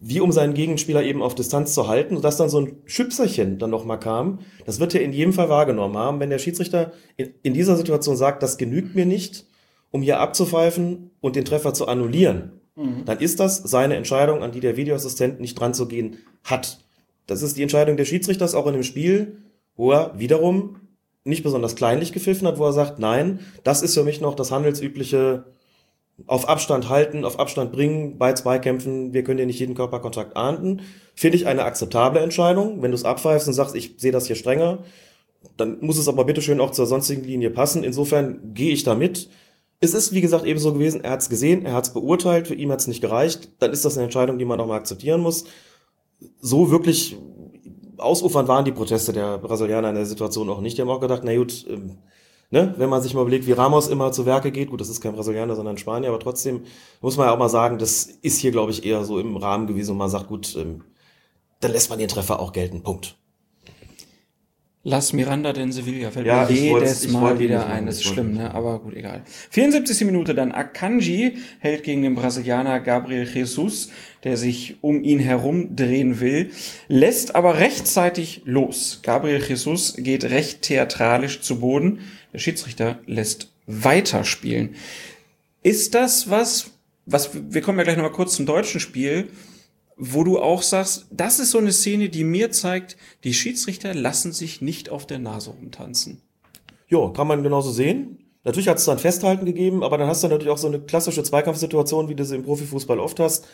[0.02, 3.60] wie um seinen Gegenspieler eben auf Distanz zu halten, und dass dann so ein Schüpserchen
[3.60, 4.40] dann nochmal kam.
[4.66, 6.20] Das wird er in jedem Fall wahrgenommen haben.
[6.20, 9.46] Wenn der Schiedsrichter in, in dieser Situation sagt, das genügt mir nicht,
[9.92, 12.54] um hier abzupfeifen und den Treffer zu annullieren,
[13.06, 16.80] dann ist das seine Entscheidung, an die der Videoassistent nicht dran zu gehen hat.
[17.28, 19.38] Das ist die Entscheidung des Schiedsrichters auch in dem Spiel,
[19.76, 20.78] wo er wiederum
[21.24, 24.52] nicht besonders kleinlich gepfiffen hat, wo er sagt, nein, das ist für mich noch das
[24.52, 25.46] handelsübliche
[26.28, 30.82] auf Abstand halten, auf Abstand bringen, bei Zweikämpfen, wir können ja nicht jeden Körperkontakt ahnden.
[31.16, 32.82] Finde ich eine akzeptable Entscheidung.
[32.82, 34.80] Wenn du es abpfeifst und sagst, ich sehe das hier strenger,
[35.58, 37.84] dann muss es aber bitteschön auch zur sonstigen Linie passen.
[37.84, 39.30] Insofern gehe ich da mit.
[39.80, 42.56] Es ist, wie gesagt, ebenso gewesen, er hat es gesehen, er hat es beurteilt, für
[42.56, 43.50] ihn hat es nicht gereicht.
[43.60, 45.46] Dann ist das eine Entscheidung, die man auch mal akzeptieren muss.
[46.40, 47.18] So wirklich
[47.98, 50.78] ausufern waren die Proteste der Brasilianer in der Situation auch nicht.
[50.78, 51.98] Die haben auch gedacht, na gut, ähm,
[52.52, 55.02] ne, wenn man sich mal überlegt, wie Ramos immer zu Werke geht, gut, das ist
[55.02, 56.66] kein Brasilianer, sondern Spanier, aber trotzdem
[57.02, 59.68] muss man ja auch mal sagen, das ist hier, glaube ich, eher so im Rahmen
[59.68, 60.84] gewesen und man sagt, gut, ähm,
[61.60, 62.84] dann lässt man den Treffer auch gelten.
[62.84, 63.18] Punkt.
[64.84, 67.86] Lass Miranda den Sevilla fällt Ja, mir jedes Mal wieder ein.
[67.86, 68.52] Das ist schlimm, ne?
[68.52, 69.22] Aber gut, egal.
[69.52, 70.08] 74.
[70.08, 73.92] Minute dann Akanji hält gegen den Brasilianer Gabriel Jesus,
[74.24, 76.50] der sich um ihn herum drehen will,
[76.88, 79.02] lässt aber rechtzeitig los.
[79.04, 82.00] Gabriel Jesus geht recht theatralisch zu Boden.
[82.34, 84.76] Der Schiedsrichter lässt weiterspielen.
[85.62, 86.72] Ist das was,
[87.06, 89.28] was, wir kommen ja gleich nochmal kurz zum deutschen Spiel,
[90.04, 94.32] wo du auch sagst, das ist so eine Szene, die mir zeigt, die Schiedsrichter lassen
[94.32, 96.24] sich nicht auf der Nase rumtanzen.
[96.88, 98.18] Ja, kann man genauso sehen.
[98.44, 101.22] Natürlich hat es dann Festhalten gegeben, aber dann hast du natürlich auch so eine klassische
[101.22, 103.48] Zweikampfsituation, wie du sie im Profifußball oft hast.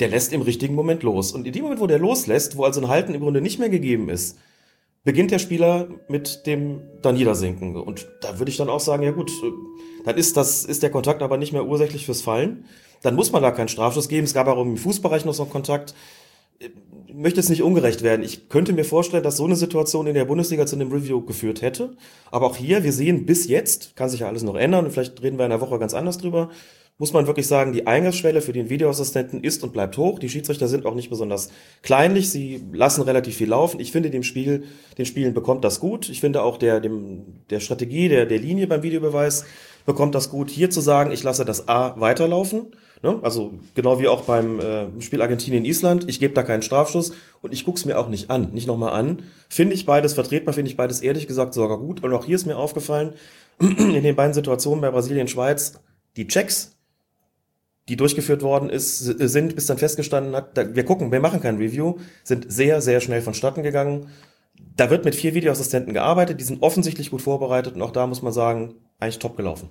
[0.00, 1.32] Der lässt im richtigen Moment los.
[1.32, 3.68] Und in dem Moment, wo der loslässt, wo also ein Halten im Grunde nicht mehr
[3.68, 4.38] gegeben ist,
[5.04, 7.76] beginnt der Spieler mit dem da Niedersinken.
[7.76, 9.30] Und da würde ich dann auch sagen, ja gut,
[10.06, 12.64] dann ist das, ist der Kontakt aber nicht mehr ursächlich fürs Fallen.
[13.04, 14.24] Dann muss man da keinen Strafschuss geben.
[14.24, 15.94] Es gab auch im Fußbereich noch so einen Kontakt.
[16.58, 18.24] Ich möchte jetzt nicht ungerecht werden.
[18.24, 21.60] Ich könnte mir vorstellen, dass so eine Situation in der Bundesliga zu einem Review geführt
[21.60, 21.96] hätte.
[22.30, 25.22] Aber auch hier, wir sehen bis jetzt, kann sich ja alles noch ändern und vielleicht
[25.22, 26.48] reden wir in einer Woche ganz anders drüber,
[26.96, 30.20] muss man wirklich sagen, die Eingangsschwelle für den Videoassistenten ist und bleibt hoch.
[30.20, 31.50] Die Schiedsrichter sind auch nicht besonders
[31.82, 32.30] kleinlich.
[32.30, 33.80] Sie lassen relativ viel laufen.
[33.80, 34.64] Ich finde, dem Spiel,
[34.96, 36.08] den Spielen bekommt das gut.
[36.08, 39.44] Ich finde auch der, dem, der Strategie, der, der Linie beim Videobeweis
[39.84, 40.50] bekommt das gut.
[40.50, 42.66] Hier zu sagen, ich lasse das A weiterlaufen.
[43.04, 43.20] Ne?
[43.20, 46.08] Also genau wie auch beim äh, Spiel Argentinien-Island.
[46.08, 47.12] Ich gebe da keinen Strafschuss
[47.42, 49.24] und ich guck's mir auch nicht an, nicht nochmal an.
[49.50, 52.02] Finde ich beides vertretbar, finde ich beides ehrlich gesagt sogar gut.
[52.02, 53.12] Und auch hier ist mir aufgefallen,
[53.60, 55.74] in den beiden Situationen bei Brasilien-Schweiz,
[56.16, 56.78] die Checks,
[57.90, 61.58] die durchgeführt worden ist, sind, bis dann festgestanden hat, da, wir gucken, wir machen kein
[61.58, 64.08] Review, sind sehr, sehr schnell vonstatten gegangen.
[64.76, 68.22] Da wird mit vier Videoassistenten gearbeitet, die sind offensichtlich gut vorbereitet und auch da muss
[68.22, 69.68] man sagen, eigentlich top gelaufen.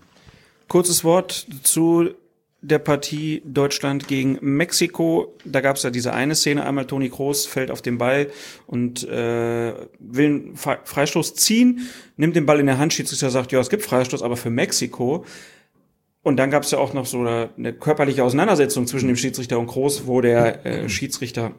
[0.67, 2.11] Kurzes Wort zu
[2.63, 5.35] der Partie Deutschland gegen Mexiko.
[5.43, 8.29] Da gab es ja diese eine Szene, einmal Toni Kroos fällt auf den Ball
[8.65, 11.81] und äh, will einen Fre- Freistoß ziehen,
[12.15, 15.25] nimmt den Ball in der Hand, Schiedsrichter sagt, ja, es gibt Freistoß, aber für Mexiko.
[16.23, 19.67] Und dann gab es ja auch noch so eine, körperliche Auseinandersetzung zwischen dem Schiedsrichter und
[19.67, 21.51] Kroos, wo der äh, Schiedsrichter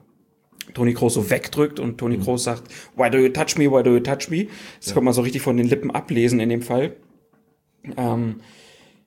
[0.73, 2.63] Toni Kroos so wegdrückt und Toni Kroos sagt,
[2.97, 4.47] why do you touch me, why do you touch me?
[4.83, 6.97] Das kann man so richtig von den Lippen ablesen in dem Fall.
[7.99, 8.41] Ähm,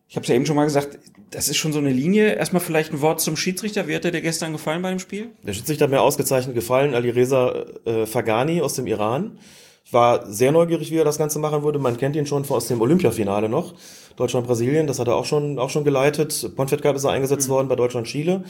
[0.10, 1.00] ich habe es ja eben schon mal gesagt,
[1.32, 2.36] das ist schon so eine Linie.
[2.36, 3.88] Erstmal vielleicht ein Wort zum Schiedsrichter.
[3.88, 5.30] Wie hat er dir gestern gefallen bei dem Spiel?
[5.44, 9.38] Der Schiedsrichter hat mir ausgezeichnet gefallen, Alireza äh, Fagani aus dem Iran.
[9.84, 11.80] Ich war sehr neugierig, wie er das Ganze machen würde.
[11.80, 13.74] Man kennt ihn schon aus dem Olympiafinale noch.
[14.16, 16.52] Deutschland-Brasilien, das hat er auch schon, auch schon geleitet.
[16.56, 18.44] Ponfett Cup ist er eingesetzt worden bei Deutschland-Chile.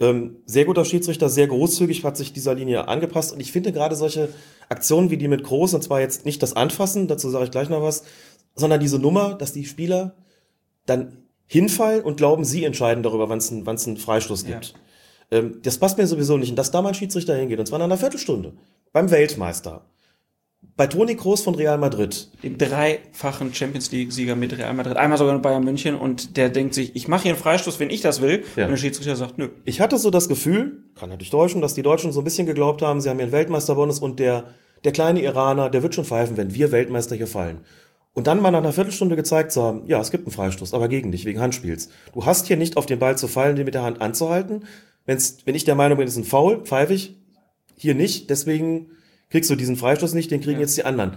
[0.00, 3.32] Ähm, sehr guter Schiedsrichter, sehr großzügig, hat sich dieser Linie angepasst.
[3.32, 4.30] Und ich finde gerade solche
[4.70, 7.68] Aktionen wie die mit Groß, und zwar jetzt nicht das Anfassen, dazu sage ich gleich
[7.68, 8.04] noch was,
[8.54, 10.14] sondern diese Nummer, dass die Spieler
[10.90, 14.74] dann hinfallen und glauben, sie entscheiden darüber, wann es einen, einen Freistoß gibt.
[15.30, 16.50] Ähm, das passt mir sowieso nicht.
[16.50, 18.52] Und dass da mal ein Schiedsrichter hingeht, und zwar nach einer Viertelstunde,
[18.92, 19.84] beim Weltmeister,
[20.76, 24.96] bei Toni Kroos von Real Madrid, Den dreifachen Champions League-Sieger mit Real Madrid.
[24.96, 27.90] Einmal sogar mit Bayern München und der denkt sich, ich mache hier einen Freistoß, wenn
[27.90, 28.44] ich das will.
[28.56, 28.64] Ja.
[28.64, 29.48] Und der Schiedsrichter sagt, nö.
[29.64, 32.82] Ich hatte so das Gefühl, kann natürlich täuschen, dass die Deutschen so ein bisschen geglaubt
[32.82, 34.44] haben, sie haben hier einen Weltmeisterbonus und der,
[34.84, 37.60] der kleine Iraner, der wird schon pfeifen, wenn wir Weltmeister hier fallen.
[38.12, 40.88] Und dann mal nach einer Viertelstunde gezeigt zu haben, ja, es gibt einen Freistoß, aber
[40.88, 41.90] gegen dich, wegen Handspiels.
[42.12, 44.64] Du hast hier nicht auf den Ball zu fallen, den mit der Hand anzuhalten.
[45.06, 47.16] Wenn's, wenn ich der Meinung bin, es ist ein Foul, pfeife ich.
[47.76, 48.88] Hier nicht, deswegen
[49.30, 51.14] kriegst du diesen Freistoß nicht, den kriegen jetzt die anderen.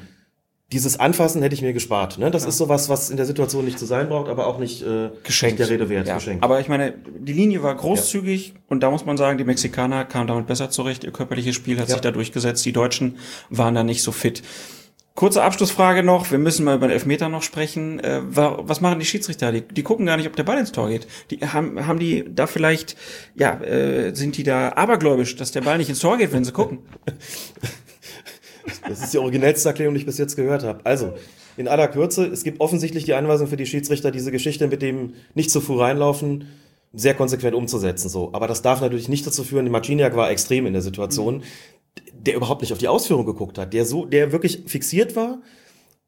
[0.72, 2.18] Dieses Anfassen hätte ich mir gespart.
[2.20, 2.32] Ne?
[2.32, 5.10] Das ist sowas, was in der Situation nicht zu sein braucht, aber auch nicht, äh,
[5.24, 5.60] Geschenkt.
[5.60, 6.08] nicht der Rede wert.
[6.08, 6.16] Ja.
[6.16, 6.44] Geschenkt.
[6.44, 10.28] Aber ich meine, die Linie war großzügig und da muss man sagen, die Mexikaner kamen
[10.28, 11.04] damit besser zurecht.
[11.04, 11.96] Ihr körperliches Spiel hat Ja.
[11.96, 12.66] sich da durchgesetzt.
[12.66, 13.18] Die Deutschen
[13.50, 14.42] waren da nicht so fit.
[15.16, 16.32] Kurze Abschlussfrage noch.
[16.32, 18.00] Wir müssen mal über den Elfmeter noch sprechen.
[18.00, 19.52] Äh, wa- was machen die Schiedsrichter?
[19.52, 21.06] Die, die gucken gar nicht, ob der Ball ins Tor geht.
[21.30, 22.96] Die haben, haben die da vielleicht,
[23.36, 26.52] ja, äh, sind die da abergläubisch, dass der Ball nicht ins Tor geht, wenn sie
[26.52, 26.80] gucken?
[28.88, 30.84] Das ist die originellste Erklärung, die ich bis jetzt gehört habe.
[30.84, 31.14] Also,
[31.58, 35.14] in aller Kürze, es gibt offensichtlich die Anweisung für die Schiedsrichter, diese Geschichte mit dem
[35.36, 36.48] nicht zu früh reinlaufen
[36.96, 38.08] sehr konsequent umzusetzen.
[38.08, 38.30] So.
[38.34, 41.42] Aber das darf natürlich nicht dazu führen, Marciniak war extrem in der Situation,
[42.14, 45.40] der überhaupt nicht auf die Ausführung geguckt hat, der so, der wirklich fixiert war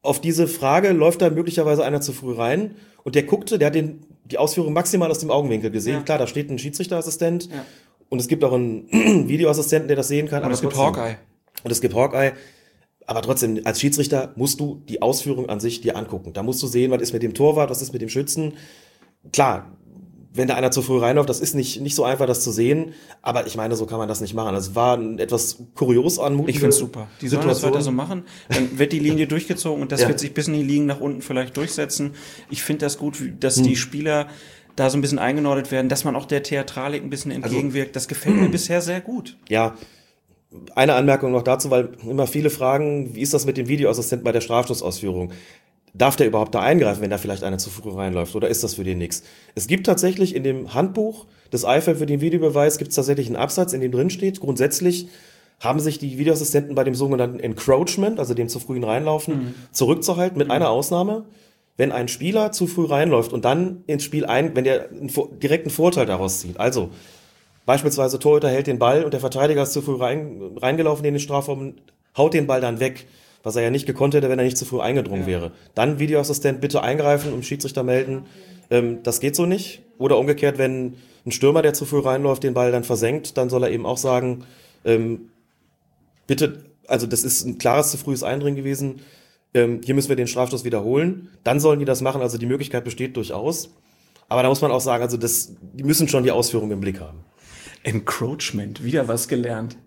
[0.05, 3.75] auf diese Frage läuft da möglicherweise einer zu früh rein und der guckte, der hat
[3.75, 5.95] den, die Ausführung maximal aus dem Augenwinkel gesehen.
[5.95, 6.01] Ja.
[6.01, 7.65] Klar, da steht ein Schiedsrichterassistent Ja.
[8.09, 8.87] und es gibt auch einen
[9.27, 10.43] Videoassistenten, der das sehen kann.
[10.43, 11.17] Und es gibt Hawkeye.
[11.63, 12.33] Und es gibt Hawkeye.
[13.07, 16.33] Aber trotzdem, als Schiedsrichter musst du die Ausführung an sich dir angucken.
[16.33, 18.53] Da musst du sehen, was ist mit dem Torwart, was ist mit dem Schützen.
[19.31, 19.75] Klar,
[20.35, 22.93] wenn da einer zu früh reinläuft, das ist nicht, nicht so einfach, das zu sehen.
[23.21, 24.53] Aber ich meine, so kann man das nicht machen.
[24.53, 27.07] Das war ein etwas kurios anmutende Ich find's super.
[27.21, 27.73] Die sollen das Situation.
[27.73, 28.23] weiter so machen.
[28.49, 30.07] Dann wird die Linie durchgezogen und das Ja.
[30.09, 32.11] wird sich bis in die Ligen nach unten vielleicht durchsetzen.
[32.49, 33.63] Ich finde das gut, dass Hm.
[33.63, 34.27] die Spieler
[34.75, 37.95] da so ein bisschen eingenordet werden, dass man auch der Theatralik ein bisschen Also entgegenwirkt.
[37.95, 39.37] Das gefällt mir bisher sehr gut.
[39.47, 39.75] Ja,
[40.75, 44.31] eine Anmerkung noch dazu, weil immer viele fragen, wie ist das mit dem Videoassistenten bei
[44.31, 45.31] der Strafschussausführung?
[45.97, 48.35] Darf der überhaupt da eingreifen, wenn da vielleicht einer zu früh reinläuft?
[48.35, 49.23] Oder ist das für den nichts?
[49.55, 53.37] Es gibt tatsächlich in dem Handbuch des IFAB für den Videobeweis gibt es tatsächlich einen
[53.37, 55.07] Absatz, in dem drin steht, grundsätzlich
[55.61, 60.51] haben sich die Videoassistenten bei dem sogenannten Encroachment, also dem zu frühen Reinlaufen, zurückzuhalten, mit
[60.51, 61.25] einer Ausnahme.
[61.77, 65.09] Wenn ein Spieler zu früh reinläuft und dann ins Spiel ein, wenn der einen,
[65.41, 66.89] direkten Vorteil daraus zieht, also
[67.65, 71.19] Beispielsweise Torhüter hält den Ball und der Verteidiger ist zu früh rein, reingelaufen in den
[71.19, 71.75] Strafraum
[72.15, 73.07] haut den Ball dann weg,
[73.45, 75.51] was er ja nicht gekonnt hätte, wenn er nicht zu früh eingedrungen wäre.
[75.75, 78.25] Dann Videoassistent bitte eingreifen und Schiedsrichter melden.
[78.71, 79.83] Ähm, das geht so nicht.
[79.99, 83.63] Oder umgekehrt, wenn ein Stürmer, der zu früh reinläuft, den Ball dann versenkt, dann soll
[83.63, 84.45] er eben auch sagen,
[84.83, 85.29] ähm,
[86.25, 89.01] bitte, also das ist ein klares zu frühes Eindringen gewesen.
[89.53, 91.29] Ähm, hier müssen wir den Strafstoß wiederholen.
[91.43, 92.21] Dann sollen die das machen.
[92.21, 93.69] Also die Möglichkeit besteht durchaus.
[94.27, 96.99] Aber da muss man auch sagen, also das, die müssen schon die Ausführung im Blick
[96.99, 97.19] haben.
[97.83, 99.77] Encroachment, wieder was gelernt.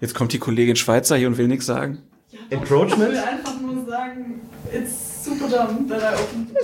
[0.00, 1.98] Jetzt kommt die Kollegin Schweizer hier und will nichts sagen.
[2.32, 3.10] Ich Encroachment?
[3.12, 4.40] will einfach nur sagen,
[4.72, 6.50] it's super dumb that I opened.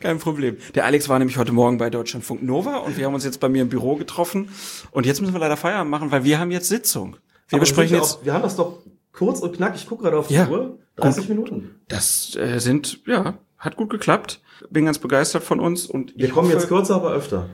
[0.00, 0.56] Kein Problem.
[0.74, 3.48] Der Alex war nämlich heute Morgen bei Deutschlandfunk Nova und wir haben uns jetzt bei
[3.48, 4.48] mir im Büro getroffen
[4.92, 7.16] und jetzt müssen wir leider Feierabend machen, weil wir haben jetzt Sitzung.
[7.48, 8.78] Wir Aber besprechen wir jetzt, Auch, wir haben das doch
[9.12, 9.82] kurz und knackig.
[9.82, 10.48] Ich gucke gerade auf die Ja.
[10.48, 10.78] Uhr.
[10.96, 11.80] 30 Minuten.
[11.88, 14.40] das äh, sind, ja, hat gut geklappt.
[14.70, 17.48] Bin ganz begeistert von uns und Wir ich kommen hoffe, jetzt kürzer, aber öfter.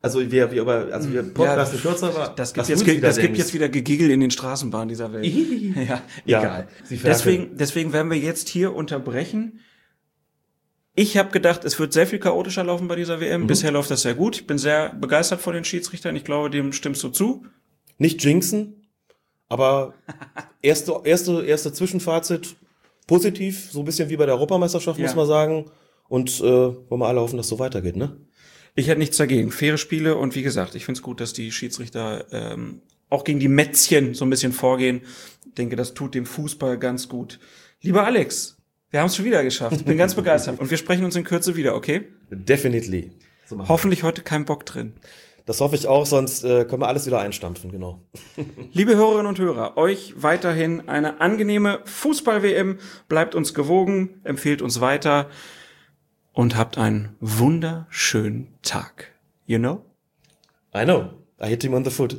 [0.00, 3.36] Also wir, wir, aber, also wir podcasten kürzer, aber Das gibt, jetzt, wieder das gibt
[3.36, 5.26] jetzt wieder Gegigel in den Straßenbahnen dieser Welt.
[5.88, 6.68] ja, Ja, egal.
[6.88, 9.60] Deswegen, deswegen werden wir jetzt hier unterbrechen.
[10.94, 13.20] Ich habe gedacht, es wird sehr viel chaotischer laufen bei dieser Mhm.
[13.22, 13.46] WM.
[13.48, 14.36] Bisher läuft das sehr gut.
[14.36, 16.14] Ich bin sehr begeistert von den Schiedsrichtern.
[16.16, 17.44] Ich glaube, dem stimmst du zu.
[17.98, 18.86] Nicht jinxen,
[19.48, 19.94] aber
[20.62, 22.54] erste, erste, erste Zwischenfazit
[23.08, 25.06] positiv, so ein bisschen wie bei der Europameisterschaft, Ja.
[25.06, 25.70] muss man sagen.
[26.08, 28.16] Und äh, wollen wir alle hoffen, dass es so weitergeht, ne?
[28.74, 29.50] Ich hätte nichts dagegen.
[29.50, 33.40] Faire Spiele und wie gesagt, ich finde es gut, dass die Schiedsrichter ähm, auch gegen
[33.40, 35.02] die Mätzchen so ein bisschen vorgehen.
[35.46, 37.40] Ich denke, das tut dem Fußball ganz gut.
[37.80, 38.56] Lieber Alex,
[38.90, 39.76] wir haben es schon wieder geschafft.
[39.76, 40.60] Ich bin ganz begeistert.
[40.60, 42.08] Und wir sprechen uns in Kürze wieder, okay?
[42.30, 43.12] Definitely.
[43.46, 43.68] So.
[43.68, 44.94] Hoffentlich heute kein Bock drin.
[45.46, 48.02] Das hoffe ich auch, sonst äh, können wir alles wieder einstampfen, genau.
[48.72, 52.78] Liebe Hörerinnen und Hörer, euch weiterhin eine angenehme Fußball-WM.
[53.08, 55.30] Bleibt uns gewogen, empfehlt uns weiter
[56.38, 59.10] und habt einen wunderschönen Tag.
[59.46, 59.84] You know?
[60.72, 61.10] I know.
[61.42, 62.16] I hit him on the foot.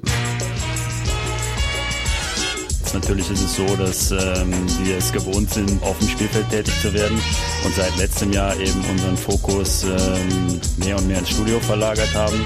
[2.93, 4.51] Natürlich ist es so, dass ähm,
[4.83, 7.17] wir es gewohnt sind, auf dem Spielfeld tätig zu werden
[7.63, 12.45] und seit letztem Jahr eben unseren Fokus ähm, mehr und mehr ins Studio verlagert haben.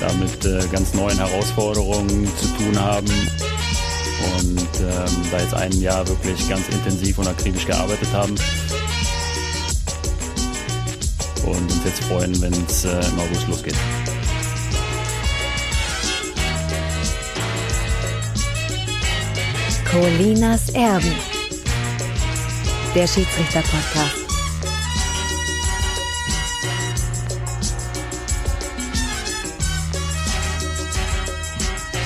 [0.00, 3.10] Damit äh, ganz neuen Herausforderungen zu tun haben
[4.38, 8.34] und ähm, da jetzt ein Jahr wirklich ganz intensiv und akribisch gearbeitet haben.
[11.44, 13.76] Und uns jetzt freuen, wenn es äh, im August losgeht.
[19.90, 21.12] Colinas Erben.
[22.94, 24.20] Der Schiedsrichter-Podcast.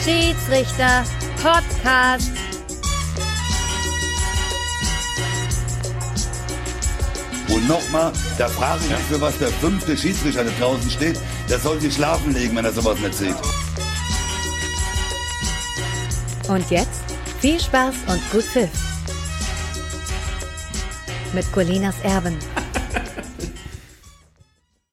[0.04, 1.04] Schiedsrichter
[7.48, 11.18] Und nochmal, da frage ich mich, für was der fünfte Schiedsrichter da draußen steht.
[11.48, 13.36] Der soll sich schlafen legen, wenn er sowas nicht sieht.
[16.48, 17.02] Und jetzt
[17.40, 18.70] viel Spaß und gut Pfiff.
[21.32, 22.36] Mit Colinas Erben.